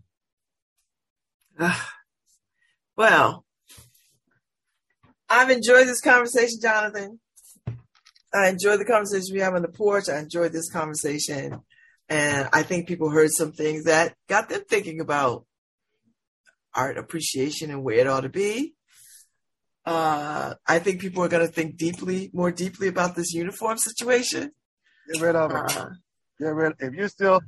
it. 1.65 1.71
Well, 2.95 3.45
I've 5.29 5.49
enjoyed 5.49 5.87
this 5.87 6.01
conversation, 6.01 6.59
Jonathan. 6.61 7.19
I 8.33 8.49
enjoyed 8.49 8.79
the 8.79 8.85
conversation 8.85 9.33
we 9.33 9.41
have 9.41 9.53
on 9.53 9.61
the 9.61 9.67
porch. 9.67 10.09
I 10.09 10.19
enjoyed 10.19 10.51
this 10.51 10.69
conversation. 10.71 11.61
And 12.09 12.47
I 12.53 12.63
think 12.63 12.87
people 12.87 13.09
heard 13.09 13.31
some 13.31 13.51
things 13.51 13.83
that 13.83 14.15
got 14.27 14.49
them 14.49 14.63
thinking 14.67 15.01
about 15.01 15.45
art 16.73 16.97
appreciation 16.97 17.69
and 17.69 17.83
where 17.83 17.97
it 17.97 18.07
ought 18.07 18.21
to 18.21 18.29
be. 18.29 18.75
Uh, 19.85 20.53
I 20.65 20.79
think 20.79 21.01
people 21.01 21.23
are 21.23 21.29
going 21.29 21.45
to 21.45 21.51
think 21.51 21.77
deeply, 21.77 22.29
more 22.33 22.51
deeply 22.51 22.87
about 22.87 23.15
this 23.15 23.33
uniform 23.33 23.77
situation. 23.77 24.51
Get 25.11 25.21
rid 25.21 25.35
of 25.35 25.51
it. 25.51 25.77
Uh, 25.77 25.89
Get 26.39 26.53
rid. 26.53 26.73
If 26.79 26.93
you 26.93 27.07
still 27.07 27.41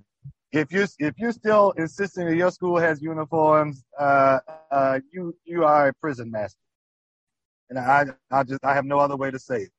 if 0.52 0.72
you 0.72 0.88
if 0.98 1.14
you're 1.18 1.32
still 1.32 1.72
insisting 1.78 2.26
that 2.26 2.36
your 2.36 2.52
school 2.52 2.80
has 2.80 3.02
uniforms, 3.02 3.84
uh, 4.00 4.40
uh, 4.72 5.00
you 5.12 5.36
you 5.46 5.64
are 5.64 5.90
a 5.90 5.94
prison 5.94 6.32
master, 6.32 6.60
and 7.70 7.78
I 7.78 8.06
I 8.32 8.44
just 8.44 8.64
I 8.64 8.74
have 8.74 8.86
no 8.86 9.00
other 9.00 9.16
way 9.16 9.30
to 9.30 9.38
say 9.38 9.64
it. 9.64 9.72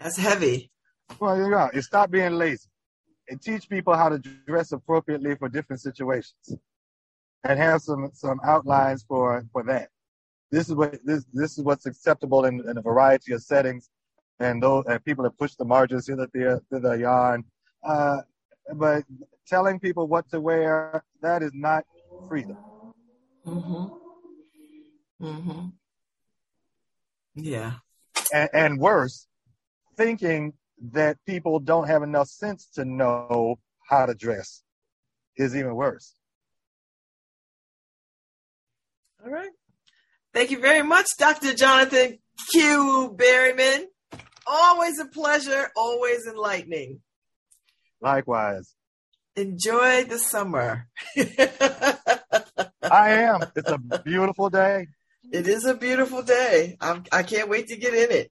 That's 0.00 0.16
heavy. 0.16 0.70
Well, 1.20 1.36
you 1.38 1.48
know, 1.48 1.70
and 1.72 1.84
stop 1.84 2.10
being 2.10 2.32
lazy, 2.32 2.68
and 3.28 3.40
teach 3.40 3.68
people 3.68 3.94
how 3.94 4.08
to 4.08 4.18
dress 4.18 4.72
appropriately 4.72 5.34
for 5.36 5.48
different 5.48 5.80
situations, 5.80 6.56
and 7.44 7.58
have 7.58 7.82
some 7.82 8.10
some 8.12 8.40
outlines 8.44 9.04
for 9.06 9.44
for 9.52 9.62
that. 9.64 9.88
This 10.50 10.68
is 10.68 10.74
what 10.74 10.98
this 11.04 11.24
this 11.32 11.58
is 11.58 11.64
what's 11.64 11.86
acceptable 11.86 12.44
in, 12.44 12.66
in 12.68 12.78
a 12.78 12.82
variety 12.82 13.32
of 13.32 13.42
settings 13.42 13.90
and 14.40 14.62
those 14.62 14.84
and 14.86 15.04
people 15.04 15.24
have 15.24 15.36
pushed 15.38 15.58
the 15.58 15.64
margins 15.64 16.06
here, 16.06 16.16
the 16.16 16.62
to 16.72 16.80
the 16.80 16.92
yarn. 16.94 17.44
Uh, 17.82 18.18
but 18.74 19.04
telling 19.46 19.78
people 19.78 20.06
what 20.06 20.28
to 20.30 20.40
wear 20.40 21.04
that 21.20 21.42
is 21.42 21.52
not 21.54 21.84
freedom. 22.28 22.56
Mm-hmm. 23.46 23.84
Mm-hmm. 25.24 25.66
Yeah. 27.36 27.72
And, 28.32 28.48
and 28.52 28.80
worse, 28.80 29.26
thinking 29.96 30.54
that 30.92 31.18
people 31.26 31.60
don't 31.60 31.86
have 31.86 32.02
enough 32.02 32.28
sense 32.28 32.66
to 32.74 32.84
know 32.84 33.58
how 33.88 34.06
to 34.06 34.14
dress 34.14 34.62
is 35.36 35.56
even 35.56 35.74
worse. 35.74 36.14
All 39.24 39.30
right. 39.30 39.50
Thank 40.32 40.50
you 40.50 40.60
very 40.60 40.82
much, 40.82 41.06
Dr. 41.18 41.54
Jonathan 41.54 42.18
Q. 42.50 43.14
Berryman. 43.16 43.84
Always 44.46 44.98
a 44.98 45.06
pleasure, 45.06 45.70
always 45.76 46.26
enlightening. 46.26 47.00
Likewise. 48.00 48.74
Enjoy 49.36 50.04
the 50.04 50.18
summer. 50.18 50.88
I 51.16 53.10
am. 53.10 53.40
It's 53.56 53.70
a 53.70 53.78
beautiful 54.04 54.50
day. 54.50 54.88
It 55.32 55.48
is 55.48 55.64
a 55.64 55.74
beautiful 55.74 56.22
day. 56.22 56.76
I'm, 56.80 57.04
I 57.10 57.22
can't 57.22 57.48
wait 57.48 57.68
to 57.68 57.76
get 57.76 57.94
in 57.94 58.10
it. 58.10 58.30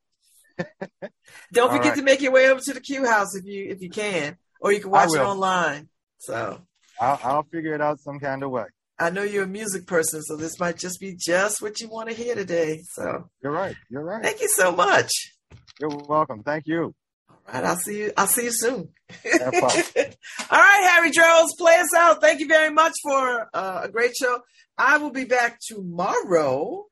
Don't 1.54 1.72
forget 1.72 1.92
right. 1.92 1.96
to 1.96 2.04
make 2.04 2.22
your 2.22 2.32
way 2.32 2.50
over 2.50 2.60
to 2.62 2.74
the 2.74 2.80
Q 2.82 3.06
House 3.06 3.36
if 3.36 3.46
you 3.46 3.70
if 3.70 3.82
you 3.82 3.90
can, 3.90 4.38
or 4.62 4.72
you 4.72 4.80
can 4.80 4.92
watch 4.92 5.10
it 5.14 5.20
online. 5.20 5.90
So 6.20 6.62
I'll, 7.00 7.20
I'll 7.24 7.44
figure 7.44 7.74
it 7.74 7.82
out 7.82 8.00
some 8.00 8.20
kind 8.20 8.44
of 8.44 8.52
way. 8.52 8.66
I 9.00 9.10
know 9.10 9.24
you're 9.24 9.44
a 9.44 9.48
music 9.48 9.88
person, 9.88 10.22
so 10.22 10.38
this 10.38 10.60
might 10.60 10.78
just 10.78 11.00
be 11.00 11.16
just 11.18 11.62
what 11.62 11.82
you 11.82 11.90
want 11.90 12.10
to 12.10 12.16
hear 12.16 12.36
today. 12.36 12.82
So 12.92 13.30
you're 13.42 13.52
right. 13.52 13.76
You're 13.90 14.04
right. 14.04 14.24
Thank 14.24 14.42
you 14.42 14.50
so 14.50 14.72
much. 14.72 15.12
You're 15.80 15.90
welcome. 15.90 16.44
Thank 16.44 16.68
you. 16.68 16.94
All 17.48 17.54
right, 17.54 17.66
I'll 17.66 17.76
see 17.76 18.00
you. 18.00 18.12
I'll 18.16 18.28
see 18.28 18.46
you 18.46 18.52
soon. 18.52 18.90
All 19.26 20.60
right, 20.60 20.90
Harry 20.94 21.12
Droz, 21.12 21.54
play 21.58 21.76
us 21.76 21.94
out. 21.98 22.22
Thank 22.22 22.40
you 22.40 22.48
very 22.48 22.72
much 22.72 22.94
for 23.04 23.50
uh, 23.54 23.82
a 23.84 23.90
great 23.90 24.16
show. 24.16 24.40
I 24.78 24.98
will 24.98 25.12
be 25.12 25.26
back 25.26 25.60
tomorrow. 25.60 26.86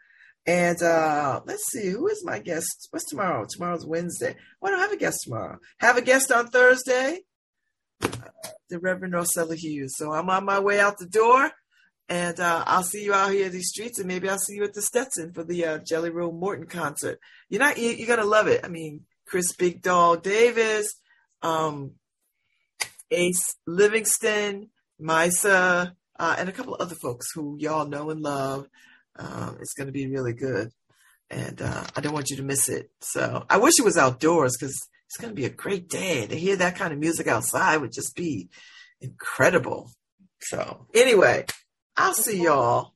And 0.46 0.82
uh, 0.82 1.42
let's 1.46 1.72
see, 1.72 1.90
who 1.90 2.08
is 2.08 2.26
my 2.26 2.40
guest? 2.40 2.88
What's 2.90 3.10
tomorrow? 3.10 3.46
Tomorrow's 3.50 3.86
Wednesday. 3.86 4.36
Why 4.60 4.72
don't 4.72 4.80
I 4.80 4.84
have 4.84 4.92
a 4.92 4.98
guest 4.98 5.20
tomorrow? 5.24 5.60
Have 5.78 5.98
a 5.98 6.02
guest 6.02 6.32
on 6.32 6.48
Thursday, 6.48 7.20
uh, 8.02 8.10
the 8.70 8.80
Reverend 8.80 9.14
Rosella 9.14 9.56
Hughes. 9.56 9.94
So 9.98 10.12
I'm 10.12 10.30
on 10.30 10.46
my 10.46 10.60
way 10.60 10.80
out 10.80 10.98
the 10.98 11.06
door. 11.06 11.52
And 12.10 12.42
uh, 12.42 12.66
I'll 12.68 12.84
see 12.84 13.06
you 13.06 13.14
out 13.14 13.32
here 13.32 13.46
in 13.46 13.54
these 13.54 13.70
streets, 13.70 13.98
and 13.98 14.06
maybe 14.06 14.28
I'll 14.28 14.38
see 14.38 14.56
you 14.56 14.66
at 14.66 14.74
the 14.74 14.82
Stetson 14.82 15.32
for 15.32 15.46
the 15.46 15.66
uh, 15.66 15.78
Jelly 15.78 16.10
Roll 16.10 16.34
Morton 16.34 16.66
concert. 16.66 17.20
You're 17.48 17.62
not, 17.62 17.78
you, 17.78 18.04
are 18.04 18.08
gonna 18.08 18.28
love 18.28 18.48
it. 18.48 18.66
I 18.66 18.68
mean, 18.68 19.06
Chris 19.26 19.54
Big 19.54 19.82
Dog 19.82 20.22
Davis, 20.22 20.94
um, 21.42 21.94
Ace 23.12 23.56
Livingston, 23.66 24.72
Misa, 25.02 25.94
uh, 26.20 26.36
and 26.38 26.50
a 26.50 26.52
couple 26.52 26.76
of 26.76 26.82
other 26.82 26.96
folks 26.96 27.28
who 27.34 27.56
y'all 27.60 27.88
know 27.88 28.10
and 28.10 28.20
love. 28.20 28.68
Um, 29.18 29.58
it's 29.60 29.74
gonna 29.74 29.92
be 29.92 30.08
really 30.08 30.34
good, 30.34 30.72
and 31.30 31.62
uh, 31.62 31.84
I 31.96 32.02
don't 32.02 32.14
want 32.14 32.30
you 32.30 32.38
to 32.38 32.44
miss 32.44 32.70
it. 32.70 32.90
So 33.02 33.46
I 33.50 33.58
wish 33.58 33.74
it 33.80 33.86
was 33.86 33.98
outdoors 33.98 34.58
because 34.58 34.78
it's 35.08 35.18
gonna 35.18 35.34
be 35.34 35.46
a 35.46 35.50
great 35.50 35.90
day. 35.90 36.28
To 36.28 36.36
hear 36.36 36.56
that 36.58 36.78
kind 36.78 36.94
of 36.94 37.00
music 37.00 37.28
outside 37.28 37.78
would 37.78 37.94
just 37.94 38.16
be 38.16 38.50
incredible. 39.02 39.92
So 40.42 40.88
anyway. 40.94 41.46
I'll 41.98 42.14
see 42.14 42.44
y'all. 42.44 42.94